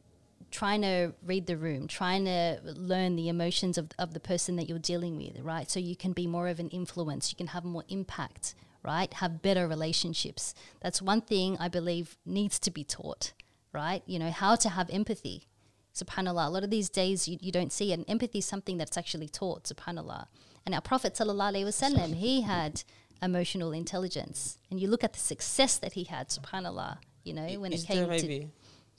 [0.51, 4.69] trying to read the room, trying to learn the emotions of, of the person that
[4.69, 5.71] you're dealing with, right?
[5.71, 9.13] So you can be more of an influence, you can have more impact, right?
[9.15, 10.55] Have better relationships.
[10.81, 13.33] That's one thing I believe needs to be taught,
[13.73, 14.03] right?
[14.07, 15.49] You know, how to have empathy.
[15.97, 16.47] Subhanallah.
[16.47, 17.93] A lot of these days you, you don't see.
[17.93, 20.27] And empathy is something that's actually taught, subhanallah.
[20.65, 22.83] And our Prophet sallallahu alaihi wasallam, he had
[23.23, 24.59] emotional intelligence.
[24.71, 27.87] And you look at the success that he had, subhanallah, you know, when is it
[27.87, 28.51] came there to maybe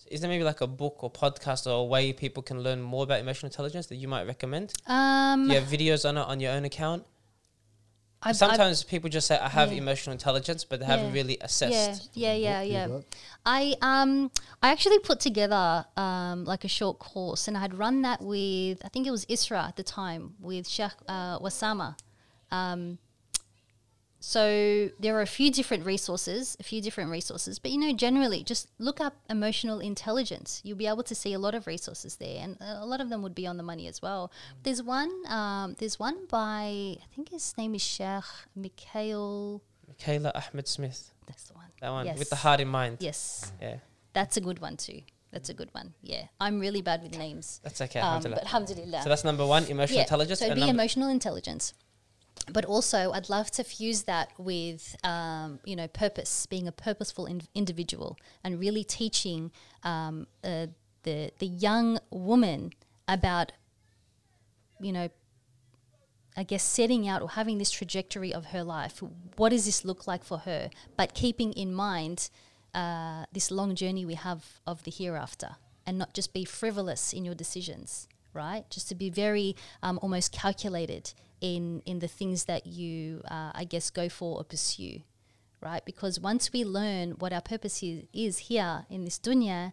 [0.09, 3.03] is there maybe like a book or podcast or a way people can learn more
[3.03, 4.73] about emotional intelligence that you might recommend?
[4.87, 7.03] um Do you have videos on it on your own account?
[8.23, 9.77] I've- I've- Sometimes people just say I have Yeah.
[9.79, 12.09] emotional intelligence, but they haven't really assessed.
[12.13, 12.99] Yeah, yeah, yeah, yeah.
[13.45, 18.01] I um I actually put together um like a short course, and I had run
[18.01, 21.95] that with I think it was Isra at the time with Sheikh uh, Wasama.
[22.51, 22.97] Um,
[24.19, 28.43] so there are a few different resources, a few different resources, but you know, generally,
[28.43, 30.59] just look up emotional intelligence.
[30.63, 33.21] You'll be able to see a lot of resources there, and a lot of them
[33.21, 34.31] would be on the money as well.
[34.63, 38.23] There's one, um, there's one by I think his name is Sheikh
[38.57, 39.61] Mikaeel.
[39.89, 41.67] Mikaeel Ahmed Smith, That's the one.
[41.81, 42.97] that one with the heart in mind.
[42.99, 43.77] Yes, Yeah,
[44.13, 45.01] that's a good one too.
[45.31, 45.93] That's a good one.
[46.01, 47.59] Yeah, I'm really bad with names.
[47.63, 47.99] that's okay.
[47.99, 48.35] Um, alhamdulillah.
[48.35, 49.01] but alhamdulillah.
[49.03, 50.39] So that's number one, emotional yeah, intelligence.
[50.39, 51.73] So it'd and be emotional intelligence.
[52.51, 57.25] But also, I'd love to fuse that with, um, you know, purpose, being a purposeful
[57.25, 59.51] in- individual, and really teaching
[59.83, 60.67] um, uh,
[61.03, 62.71] the the young woman
[63.07, 63.51] about,
[64.79, 65.09] you know,
[66.37, 69.01] I guess setting out or having this trajectory of her life.
[69.35, 70.69] What does this look like for her?
[70.95, 72.29] But keeping in mind
[72.73, 77.25] uh, this long journey we have of the hereafter, and not just be frivolous in
[77.25, 78.69] your decisions, right?
[78.69, 83.63] Just to be very um, almost calculated in in the things that you, uh, I
[83.63, 85.01] guess, go for or pursue,
[85.61, 85.83] right?
[85.85, 89.71] Because once we learn what our purpose is, is here in this dunya,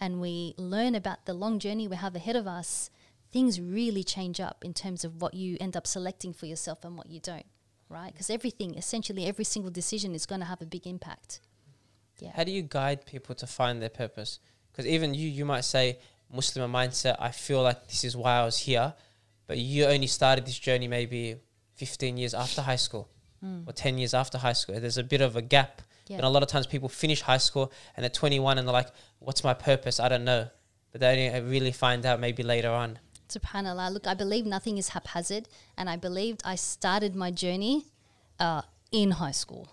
[0.00, 2.90] and we learn about the long journey we have ahead of us,
[3.30, 6.96] things really change up in terms of what you end up selecting for yourself and
[6.96, 7.46] what you don't,
[7.88, 8.12] right?
[8.12, 11.40] Because everything, essentially, every single decision is going to have a big impact.
[12.18, 12.30] Yeah.
[12.34, 14.38] How do you guide people to find their purpose?
[14.72, 15.98] Because even you, you might say
[16.32, 17.16] Muslim mindset.
[17.18, 18.94] I feel like this is why I was here,
[19.46, 21.36] but you only started this journey maybe
[21.74, 23.08] 15 years after high school
[23.66, 24.80] or 10 years after high school.
[24.80, 25.82] There's a bit of a gap.
[26.08, 26.16] Yeah.
[26.16, 28.90] And a lot of times people finish high school and they're 21 and they're like,
[29.18, 30.00] "What's my purpose?
[30.00, 30.48] I don't know."
[30.92, 32.98] But they only really find out maybe later on.
[33.28, 33.92] Subhanallah.
[33.92, 37.86] Look, I believe nothing is haphazard, and I believed I started my journey
[38.38, 39.68] uh, in high school.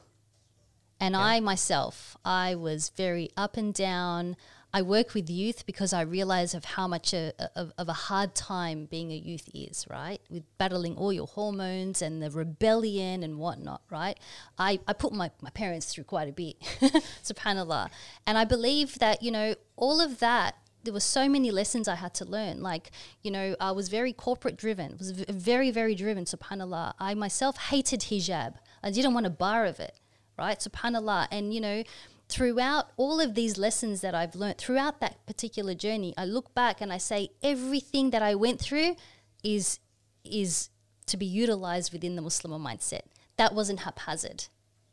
[0.99, 4.37] And I myself, I was very up and down.
[4.73, 8.33] I work with youth because I realize of how much a, of, of a hard
[8.33, 10.19] time being a youth is, right?
[10.29, 14.17] With battling all your hormones and the rebellion and whatnot, right?
[14.57, 16.59] I, I put my, my parents through quite a bit,
[17.23, 17.91] subhanAllah.
[18.25, 21.95] And I believe that, you know, all of that there were so many lessons I
[21.95, 22.61] had to learn.
[22.61, 26.93] Like, you know, I was very corporate driven, was very, very driven, subhanAllah.
[26.99, 28.55] I myself hated hijab.
[28.83, 29.97] I didn't want a bar of it,
[30.37, 30.59] right?
[30.59, 31.27] Subhanallah.
[31.31, 31.83] And, you know,
[32.29, 36.81] throughout all of these lessons that I've learned, throughout that particular journey, I look back
[36.81, 38.95] and I say everything that I went through
[39.43, 39.79] is
[40.23, 40.69] is
[41.05, 43.01] to be utilized within the Muslim mindset.
[43.37, 44.45] That wasn't haphazard,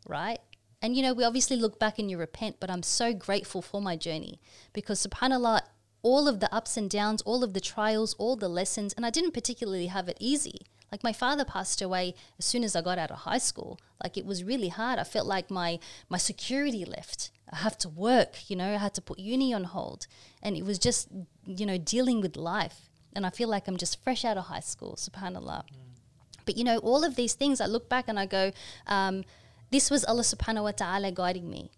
[0.08, 0.40] right?
[0.82, 3.80] And you know, we obviously look back and you repent, but I'm so grateful for
[3.80, 4.40] my journey
[4.72, 5.60] because subhanAllah,
[6.02, 9.10] all of the ups and downs, all of the trials, all the lessons, and I
[9.10, 10.62] didn't particularly have it easy.
[10.93, 13.78] Like my father passed away as soon as I got out of high school.
[14.03, 14.99] Like it was really hard.
[14.99, 15.78] I felt like my
[16.09, 17.30] my security left.
[17.53, 20.07] I have to work, you know, I had to put uni on hold.
[20.43, 21.09] And it was just,
[21.45, 22.88] you know, dealing with life.
[23.14, 25.64] And I feel like I'm just fresh out of high school, subhanAllah.
[26.45, 28.53] But you know, all of these things, I look back and I go,
[28.86, 29.24] um,
[29.70, 31.70] this was Allah subhanahu wa ta'ala guiding me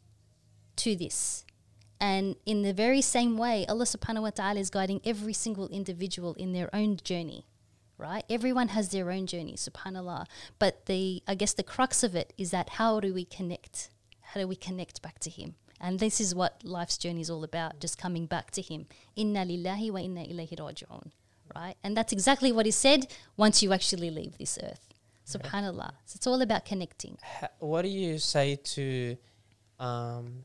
[0.76, 1.44] to this.
[2.00, 6.34] And in the very same way, Allah subhanahu wa ta'ala is guiding every single individual
[6.34, 7.46] in their own journey,
[8.02, 8.24] right?
[8.28, 10.26] Everyone has their own journey, subhanAllah.
[10.58, 13.90] But the I guess the crux of it is that how do we connect?
[14.20, 15.54] How do we connect back to Him?
[15.80, 18.86] And this is what life's journey is all about, just coming back to Him.
[19.16, 21.10] Inna lillahi wa inna ilayhi raji'un.
[21.54, 21.76] Right?
[21.84, 24.88] And that's exactly what He said once you actually leave this earth.
[25.26, 25.92] Subhanallah.
[26.06, 27.16] So it's all about connecting.
[27.58, 29.16] What do you say to
[29.78, 30.44] um,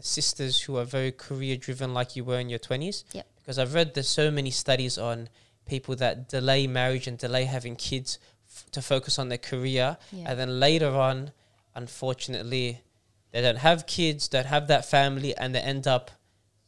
[0.00, 3.04] sisters who are very career driven, like you were in your twenties?
[3.12, 3.26] Yep.
[3.38, 5.28] Because I've read there's so many studies on
[5.66, 10.30] people that delay marriage and delay having kids f- to focus on their career, Yeah.
[10.30, 11.32] and then later on,
[11.74, 12.80] unfortunately,
[13.32, 16.10] they don't have kids, don't have that family, and they end up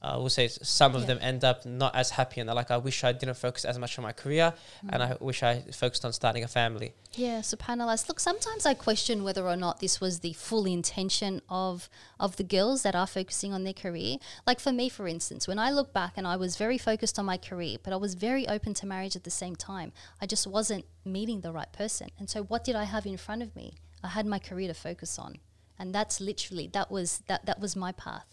[0.00, 1.06] uh, we'll say some of Yeah.
[1.08, 3.78] them end up not as happy and they're like, I wish I didn't focus as
[3.78, 4.54] much on my career
[4.90, 6.94] and I wish I focused on starting a family.
[7.14, 8.06] Yeah, subhanallah.
[8.08, 11.88] Look, sometimes I question whether or not this was the full intention of
[12.20, 14.18] of the girls that are focusing on their career.
[14.46, 17.24] Like for me, for instance, when I look back and I was very focused on
[17.24, 19.92] my career, but I was very open to marriage at the same time.
[20.20, 22.08] I just wasn't meeting the right person.
[22.18, 23.74] And so what did I have in front of me?
[24.04, 25.38] I had my career to focus on.
[25.76, 28.26] And that's literally that was that that was my path.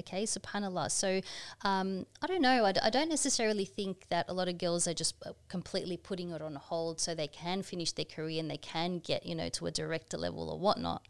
[0.00, 0.90] Okay, subhanallah.
[0.90, 1.20] So
[1.62, 2.64] um, I don't know.
[2.64, 5.96] I, d- I don't necessarily think that a lot of girls are just uh, completely
[5.96, 9.34] putting it on hold so they can finish their career and they can get you
[9.34, 11.06] know to a director level or whatnot.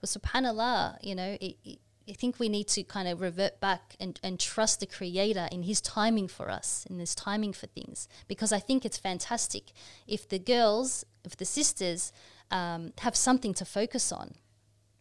[0.00, 3.96] But subhanallah, you know, it, it, I think we need to kind of revert back
[3.98, 8.08] and, and trust the creator in his timing for us, in his timing for things.
[8.28, 9.72] Because I think it's fantastic
[10.06, 12.12] if the girls, if the sisters
[12.50, 14.34] um, have something to focus on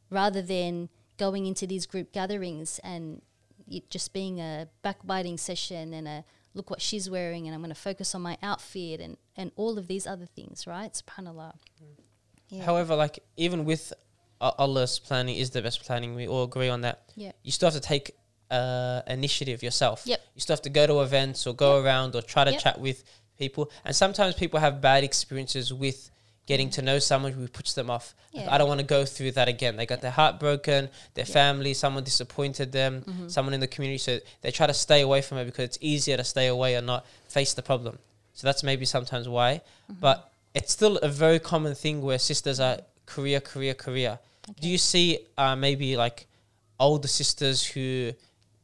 [0.09, 3.21] rather than going into these group gatherings and
[3.69, 7.73] it just being a backbiting session and a look what she's wearing and I'm going
[7.73, 10.91] to focus on my outfit and, and all of these other things, right?
[10.93, 11.53] Subhanallah.
[12.49, 12.63] Yeah.
[12.63, 13.93] However, like even with
[14.39, 17.11] Allah's planning is the best planning, we all agree on that.
[17.15, 17.31] Yeah.
[17.43, 18.11] You still have to take
[18.51, 20.03] uh, initiative yourself.
[20.05, 20.21] Yep.
[20.35, 22.59] You still have to go to events or go around or try to Yep.
[22.61, 23.03] chat with
[23.37, 23.71] people.
[23.85, 26.11] And sometimes people have bad experiences with
[26.45, 28.13] getting to know someone who puts them off.
[28.33, 29.77] Like, I don't want to go through that again.
[29.77, 31.33] They got their heart broken, their Yeah.
[31.33, 33.27] family, someone disappointed them, Mm-hmm.
[33.29, 33.97] someone in the community.
[33.99, 36.85] So they try to stay away from it because it's easier to stay away and
[36.85, 37.99] not face the problem.
[38.33, 39.61] So that's maybe sometimes why.
[39.89, 39.99] Mm-hmm.
[40.01, 44.19] But it's still a very common thing where sisters are career, career, career.
[44.59, 46.27] Do you see uh, maybe like
[46.79, 48.11] older sisters who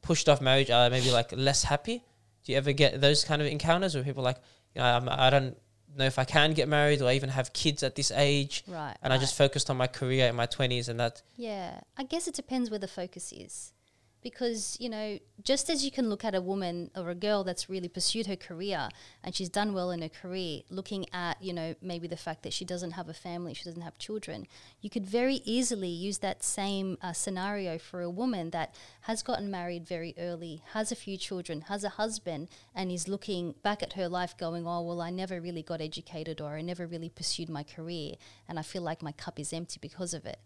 [0.02, 2.04] pushed off marriage are maybe like less happy?
[2.44, 4.38] Do you ever get those kind of encounters where people are like,
[4.76, 5.56] you know, I'm, I don't
[5.98, 8.96] know if I can get married or even have kids at this age, Right.
[9.02, 12.28] and I just focused on my career in my twenties, and that Yeah, I guess
[12.28, 13.74] it depends where the focus is.
[14.22, 17.70] Because, you know, just as you can look at a woman or a girl that's
[17.70, 18.89] really pursued her career
[19.24, 22.51] and she's done well in her career, looking at, you know, maybe the fact that
[22.51, 24.45] she doesn't have a family, she doesn't have children,
[24.82, 29.49] you could very easily use that same uh, scenario for a woman that has gotten
[29.49, 33.93] married very early, has a few children, has a husband, and is looking back at
[33.93, 37.49] her life going, oh, well, I never really got educated or I never really pursued
[37.49, 38.15] my career
[38.47, 40.39] and I feel like my cup is empty because of it.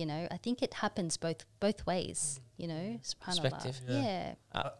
[0.00, 2.40] You know, I think it happens both both ways.
[2.56, 3.00] You know.
[3.20, 3.78] Perspective.
[3.86, 4.34] Yeah.
[4.54, 4.70] uh,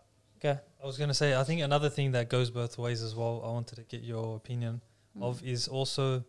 [0.41, 0.59] go.
[0.83, 3.43] I was going to say, I think another thing that goes both ways as well,
[3.45, 4.81] I wanted to get your opinion
[5.21, 6.25] of, is also,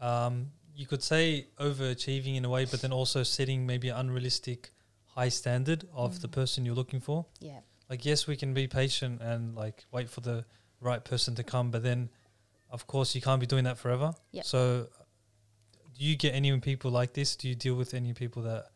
[0.00, 4.70] um, you could say overachieving in a way, but then also setting maybe an unrealistic
[5.04, 7.26] high standard of the person you're looking for.
[7.40, 7.60] Yeah.
[7.90, 10.46] Like, yes, we can be patient and like wait for the
[10.80, 12.08] right person to come, but then,
[12.70, 14.14] of course, you can't be doing that forever.
[14.30, 14.44] Yep.
[14.46, 14.88] So,
[15.98, 17.36] do you get any people like this?
[17.36, 18.66] Do you deal with any people that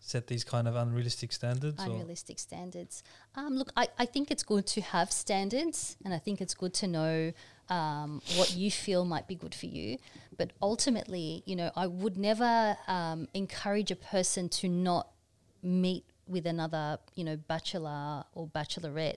[0.00, 1.82] set these kind of unrealistic standards?
[1.82, 3.02] or- Unrealistic standards.
[3.34, 6.74] Um, look, I, I think it's good to have standards, and I think it's good
[6.74, 7.32] to know
[7.68, 9.98] um, what you feel might be good for you.
[10.36, 15.08] But ultimately, you know, I would never um, encourage a person to not
[15.62, 19.16] meet with another, you know, bachelor or bachelorette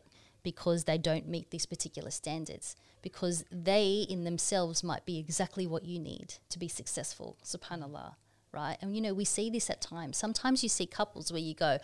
[0.51, 2.75] because they don't meet these particular standards.
[3.03, 8.15] Because they in themselves might be exactly what you need to be successful, subhanAllah,
[8.51, 8.75] right?
[8.81, 10.17] And you know, we see this at times.
[10.17, 11.77] Sometimes you see couples where you go,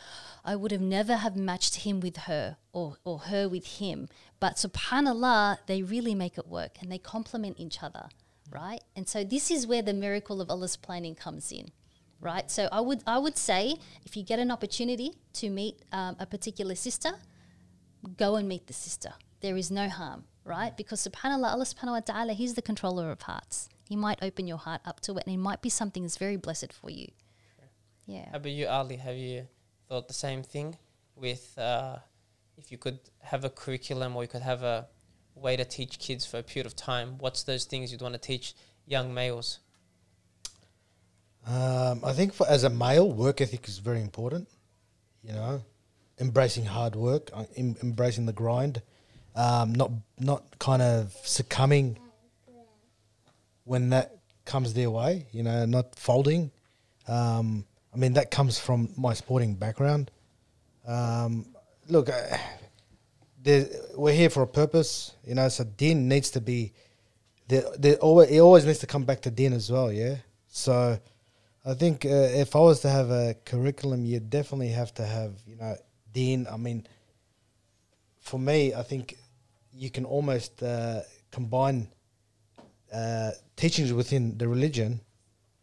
[0.44, 4.10] I would have never have matched him with her or, or her with him.
[4.40, 8.10] But subhanAllah, they really make it work and they complement each other,
[8.50, 8.82] right?
[8.96, 11.68] And so this is where the miracle of Allah's planning comes in
[12.22, 12.50] right?
[12.50, 16.26] So I would I would say if you get an opportunity to meet um, a
[16.26, 17.12] particular sister,
[18.18, 19.14] go and meet the sister.
[19.42, 20.76] There is no harm, right?
[20.76, 23.70] Because subhanallah, Allah subhanahu wa ta'ala, He's the controller of hearts.
[23.88, 26.38] He might open your heart up to it and it might be something that's very
[26.38, 27.08] blessed for you.
[28.08, 28.30] Yeah.
[28.32, 28.98] How about you, Ali?
[28.98, 29.48] Have you
[29.88, 30.78] thought the same thing
[31.16, 31.98] with uh,
[32.58, 34.88] if you could have a curriculum or you could have a
[35.36, 37.18] way to teach kids for a period of time?
[37.20, 39.60] What's those things you'd want to teach young males?
[41.48, 44.48] Um, I think for, as a male, work ethic is very important.
[45.24, 45.62] You know,
[46.20, 48.82] embracing hard work, uh, em- embracing the grind,
[49.36, 51.98] um, not not kind of succumbing
[53.66, 55.28] when that comes their way.
[55.32, 56.52] You know, not folding.
[57.08, 60.12] Um, I mean, that comes from my sporting background.
[60.88, 61.46] Um,
[61.88, 62.38] look, uh,
[63.96, 65.14] we're here for a purpose.
[65.26, 66.74] You know, so din needs to be.
[67.48, 69.92] There always, it always needs to come back to din as well.
[69.92, 70.16] Yeah,
[70.48, 71.00] so.
[71.68, 75.34] I think uh, if I was to have a curriculum, you'd definitely have to have,
[75.48, 75.76] you know,
[76.16, 76.48] Din.
[76.56, 76.80] I mean,
[78.30, 79.18] for me, I think
[79.84, 81.02] you can almost uh,
[81.32, 81.80] combine
[82.92, 85.02] uh, teachings within the religion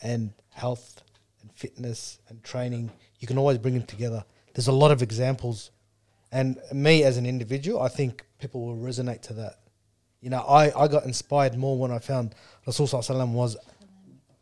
[0.03, 1.03] and health
[1.41, 2.85] and fitness and training.
[3.21, 4.25] You can always bring them together.
[4.55, 5.71] There's a lot of examples
[6.33, 9.59] And me as an individual, I think people will resonate to that.
[10.23, 12.35] You know, I, I got inspired more when I found
[12.67, 13.57] Rasul Sallallahu was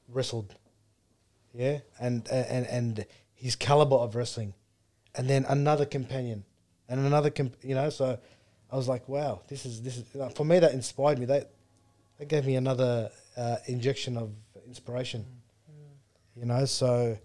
[0.09, 0.55] wrestled.
[1.53, 4.55] Yeah, and and and his caliber of wrestling,
[5.15, 6.45] and then another companion,
[6.89, 7.91] and another comp- you know.
[7.91, 8.19] So
[8.71, 10.05] I was like, wow, this is this is
[10.35, 11.27] for me that inspired me.
[11.27, 11.51] That
[12.19, 14.31] that gave me another uh, injection of
[14.67, 15.25] inspiration.
[16.37, 17.19] You know, so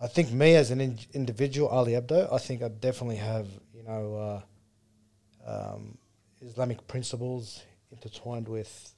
[0.00, 3.82] I think me as an in- individual, Ali Abdo, I think I definitely have you
[3.82, 4.42] know
[5.46, 5.98] uh, um,
[6.40, 8.94] Islamic principles intertwined with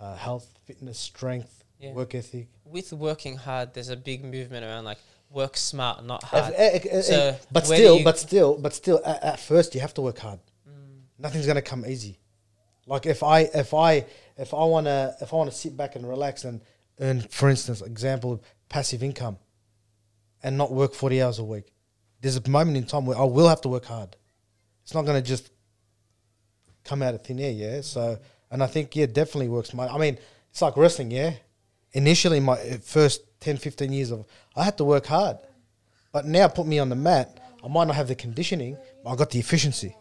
[0.00, 1.92] uh, health, fitness, strength, Yeah.
[1.92, 2.48] work ethic.
[2.64, 4.98] With working hard, there's a big movement around like
[5.32, 6.54] work smart, not hard.
[6.56, 9.80] Eh, eh, eh, So eh, but still, but still, but still, at, at first you
[9.80, 10.38] have to work hard.
[10.68, 11.02] Mm.
[11.18, 12.18] Nothing's gonna come easy.
[12.86, 14.04] Like if I if I
[14.36, 16.60] if I wanna if I wanna sit back and relax and
[17.00, 19.38] earn, for instance, example passive income,
[20.42, 21.72] and not work forty hours a week,
[22.20, 24.16] there's a moment in time where I will have to work hard.
[24.82, 25.50] It's not gonna just
[26.84, 27.80] come out of thin air, yeah.
[27.80, 28.18] So,
[28.50, 29.72] and I think yeah, definitely works.
[29.72, 30.18] My, I mean,
[30.50, 31.34] it's like wrestling, yeah.
[31.92, 34.24] Initially, my uh, first 10, 15 years of,
[34.56, 35.36] I had to work hard,
[36.12, 37.38] but now put me on the mat.
[37.64, 39.94] I might not have the conditioning, but I got the efficiency.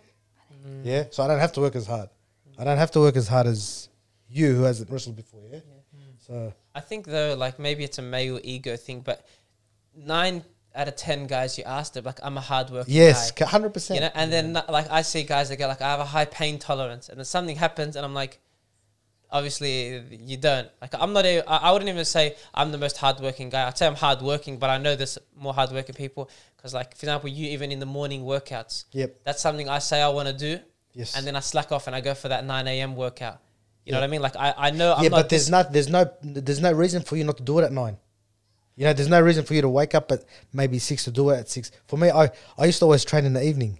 [0.83, 2.09] Yeah, so I don't have to work as hard.
[2.57, 3.89] I don't have to work as hard as
[4.29, 5.41] you who hasn't wrestled before.
[5.51, 5.59] Yeah,
[6.19, 9.25] so I think though, like maybe it's a male ego thing, but
[9.95, 12.89] nine out of ten guys you asked are like, I'm a hard worker.
[12.89, 13.45] yes, guy.
[13.45, 13.99] hundred percent.
[13.99, 16.25] You know, and then like I see guys that go like, I have a high
[16.25, 18.39] pain tolerance, and then something happens, and I'm like,
[19.31, 20.67] obviously you don't.
[20.81, 21.25] Like I'm not.
[21.25, 23.67] A, I wouldn't even say I'm the most hardworking guy.
[23.67, 26.29] I'd say I'm hardworking, but I know there's more hardworking people.
[26.57, 29.21] Because like for example, you even in the morning workouts, Yep.
[29.23, 30.59] that's something I say I want to do,
[30.93, 31.15] Yes.
[31.17, 32.95] and then I slack off and I go for that 9 a.m.
[32.95, 33.39] workout.
[33.85, 34.21] You know what I mean?
[34.21, 37.01] Like I, I know I'm yeah, not but there's not there's no there's no reason
[37.01, 37.97] for you not to do it at nine.
[38.75, 40.23] You know, there's no reason for you to wake up at
[40.53, 41.71] maybe six to do it at six.
[41.87, 43.79] For me, I I used to always train in the evening,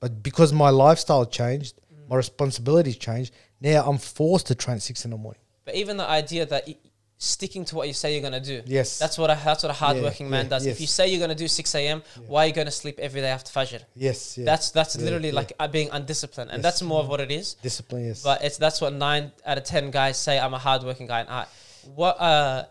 [0.00, 2.08] but because my lifestyle changed, Mm.
[2.08, 3.32] my responsibilities changed.
[3.64, 5.40] Now I'm forced to train at six in the morning.
[5.64, 6.76] But even the idea that y-
[7.16, 8.60] sticking to what you say you're gonna do.
[8.66, 8.98] Yes.
[8.98, 10.66] That's what a that's what a hardworking man yeah, does.
[10.66, 13.28] If you say you're gonna do six a.m., why are you gonna sleep every day
[13.38, 13.80] after fajr?
[13.94, 14.44] Yes, yeah.
[14.44, 15.34] That's that's Yeah, literally yeah.
[15.40, 16.62] like uh, being undisciplined, and Yes.
[16.64, 17.54] that's more of what it is.
[17.54, 18.04] discipline.
[18.08, 20.38] Yes, But it's that's what nine out of ten guys say.
[20.38, 21.20] I'm a hardworking guy.
[21.20, 21.46] And I,
[21.94, 22.64] what uh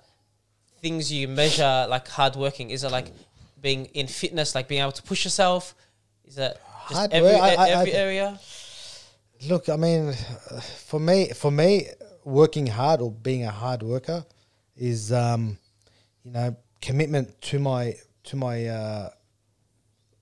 [0.82, 2.70] things you measure like hardworking?
[2.70, 3.08] Is it like
[3.60, 5.74] being in fitness, like being able to push yourself?
[6.26, 6.56] Is it
[6.90, 8.40] just Hard every work, I- I- every I- area?
[9.50, 10.14] Look, I mean,
[10.86, 11.88] for me, for me,
[12.24, 14.26] working hard or being a hard worker
[14.78, 15.58] is, um,
[16.24, 19.10] you know, commitment to my to my uh,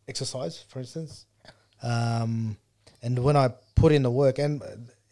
[0.07, 1.25] exercise, for instance.
[1.83, 2.57] Um,
[3.03, 4.61] and when I put in the work, and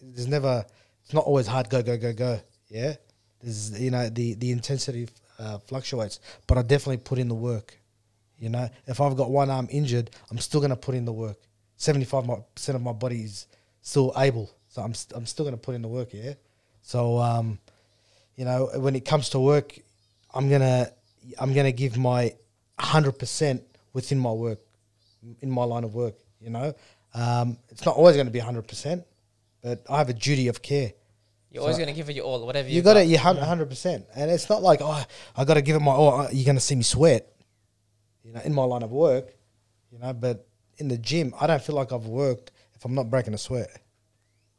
[0.02, 0.66] there's never,
[1.04, 1.70] it's not always hard.
[1.70, 2.40] Go, go, go, go.
[2.68, 2.96] Yeah,
[3.42, 5.08] there's you know the the intensity
[5.38, 7.78] uh, fluctuates, but I definitely put in the work.
[8.40, 11.14] You know, if I've got one arm injured, I'm still going to put in the
[11.14, 11.38] work.
[11.76, 13.46] Seventy-five percent of my body is
[13.90, 16.10] still able, so I'm st- I'm still going to put in the work.
[16.14, 16.34] Yeah.
[16.82, 17.60] So, um,
[18.36, 19.78] you know, when it comes to work,
[20.34, 20.92] I'm gonna
[21.40, 22.34] I'm gonna give my
[22.80, 23.64] hundred percent
[23.94, 24.60] within my work,
[25.42, 26.16] in my line of work.
[26.40, 26.74] You know,
[27.14, 29.04] um, it's not always going to be hundred percent,
[29.62, 30.94] but I have a duty of care.
[31.52, 33.70] You're always So- gonna give it your all, whatever you, You got it, You're hundred
[33.70, 35.04] percent, and it's not like oh,
[35.36, 36.28] I got to give it my all.
[36.32, 37.28] You're gonna see me sweat,
[38.24, 39.34] you know, in my line of work,
[39.92, 40.14] you know.
[40.14, 43.38] But in the gym, I don't feel like I've worked if I'm not breaking a
[43.38, 43.70] sweat.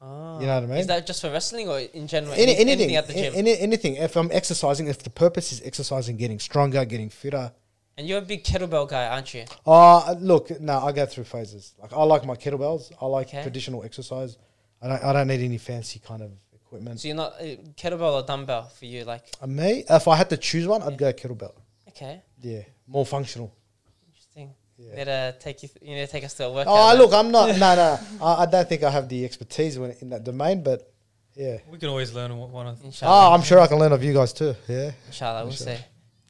[0.03, 0.07] You
[0.47, 0.77] know what I mean?
[0.79, 2.33] Is that just for wrestling or in general?
[2.33, 3.33] Any, Any- anything, at the gym?
[3.37, 3.97] any, anything.
[3.97, 7.53] If I'm exercising, if the purpose is exercising, getting stronger, getting fitter.
[7.99, 9.45] and you're a big kettlebell guy, aren't you?
[9.66, 11.75] Uh look, no, I go through phases.
[11.83, 12.93] Like I like my kettlebells.
[13.01, 13.43] I like Okay.
[13.43, 14.39] traditional exercise.
[14.81, 16.99] I don't, I don't need any fancy kind of equipment.
[17.01, 17.45] So you're not uh,
[17.81, 20.97] kettlebell or dumbbell for you, like Uh, me, if I had to choose one, I'd
[20.97, 21.53] go kettlebell.
[21.89, 23.53] okay, Yeah, more functional.
[24.09, 24.55] interesting.
[24.83, 24.97] Yeah.
[24.97, 25.68] Need to take you.
[25.68, 26.72] Th- you need to take us to a workout.
[26.72, 26.99] Oh, now.
[27.01, 27.49] look, I'm not.
[27.64, 27.99] no, no.
[28.24, 30.91] I, I don't think I have the expertise when, in that domain, but
[31.35, 31.59] yeah.
[31.70, 34.03] We can always learn one- one of Inshallah, Oh, I'm sure I can learn of
[34.03, 34.55] you guys too.
[34.68, 34.93] Yeah.
[35.07, 35.76] inshallah, we'll Inshallah.
[35.76, 35.85] see.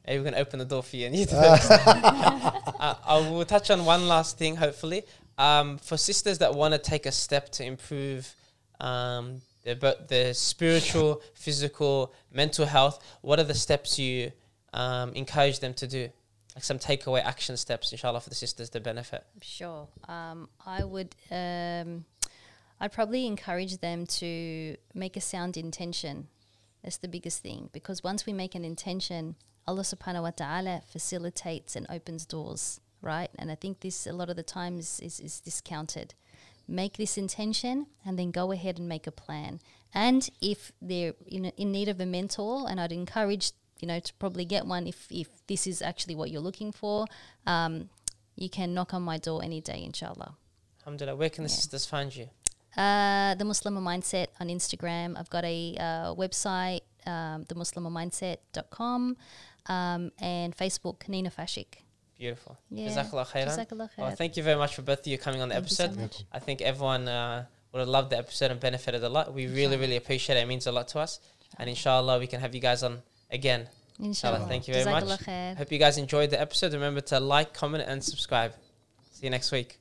[0.07, 3.71] Maybe we can open the door for you and you do uh, I will touch
[3.71, 5.05] on one last thing, hopefully.
[5.39, 8.35] Um, for sisters that want to take a step to improve
[8.81, 14.33] um, their, bo- their spiritual, physical, mental health, what are the steps you
[14.75, 16.09] um, encourage them to do?
[16.55, 19.25] Like some takeaway action steps, inshallah, for the sisters to benefit.
[19.41, 19.87] Sure.
[20.09, 21.15] Um, I would.
[21.31, 22.05] Um,
[22.81, 26.29] I'd probably encourage them to make a sound intention.
[26.83, 29.37] That's the biggest thing because once we make an intention,
[29.67, 33.29] Allah Subhanahu wa Taala facilitates and opens doors, right?
[33.39, 36.15] And I think this a lot of the times is, is discounted.
[36.67, 39.61] Make this intention and then go ahead and make a plan.
[39.93, 43.53] And if they're in, in need of a mentor, and I'd encourage
[43.83, 47.07] you know to probably get one if if this is actually what you're looking for.
[47.47, 47.91] Um,
[48.37, 50.35] you can knock on my door any day, inshallah.
[50.81, 51.17] Alhamdulillah.
[51.17, 51.57] Where can the Yeah.
[51.57, 52.29] sisters find you?
[52.77, 55.19] Uh, the Muslimah Mindset on Instagram.
[55.19, 59.17] I've got a uh, website, um, themuslimahmindset.com,
[59.67, 61.83] um, and Facebook, Nina Fashik.
[62.19, 62.59] Beautiful.
[62.71, 62.89] Yeah.
[62.89, 63.49] Jazakallah khairan.
[63.49, 65.77] Jazakallah Well, thank you very much for both of you coming on the Thank you
[65.77, 66.25] so episode.
[66.33, 69.33] I think everyone uh, would have loved the episode and benefited a lot.
[69.33, 70.43] We really, really appreciate it.
[70.43, 71.19] It means a lot to us.
[71.59, 73.03] And inshallah, we can have you guys on
[73.33, 73.69] again.
[74.03, 74.47] Inshallah.
[74.49, 75.05] Thank you very much.
[75.05, 75.57] Khair.
[75.57, 76.73] Hope you guys enjoyed the episode.
[76.73, 78.53] Remember to like, comment, and subscribe.
[79.13, 79.80] See you next week.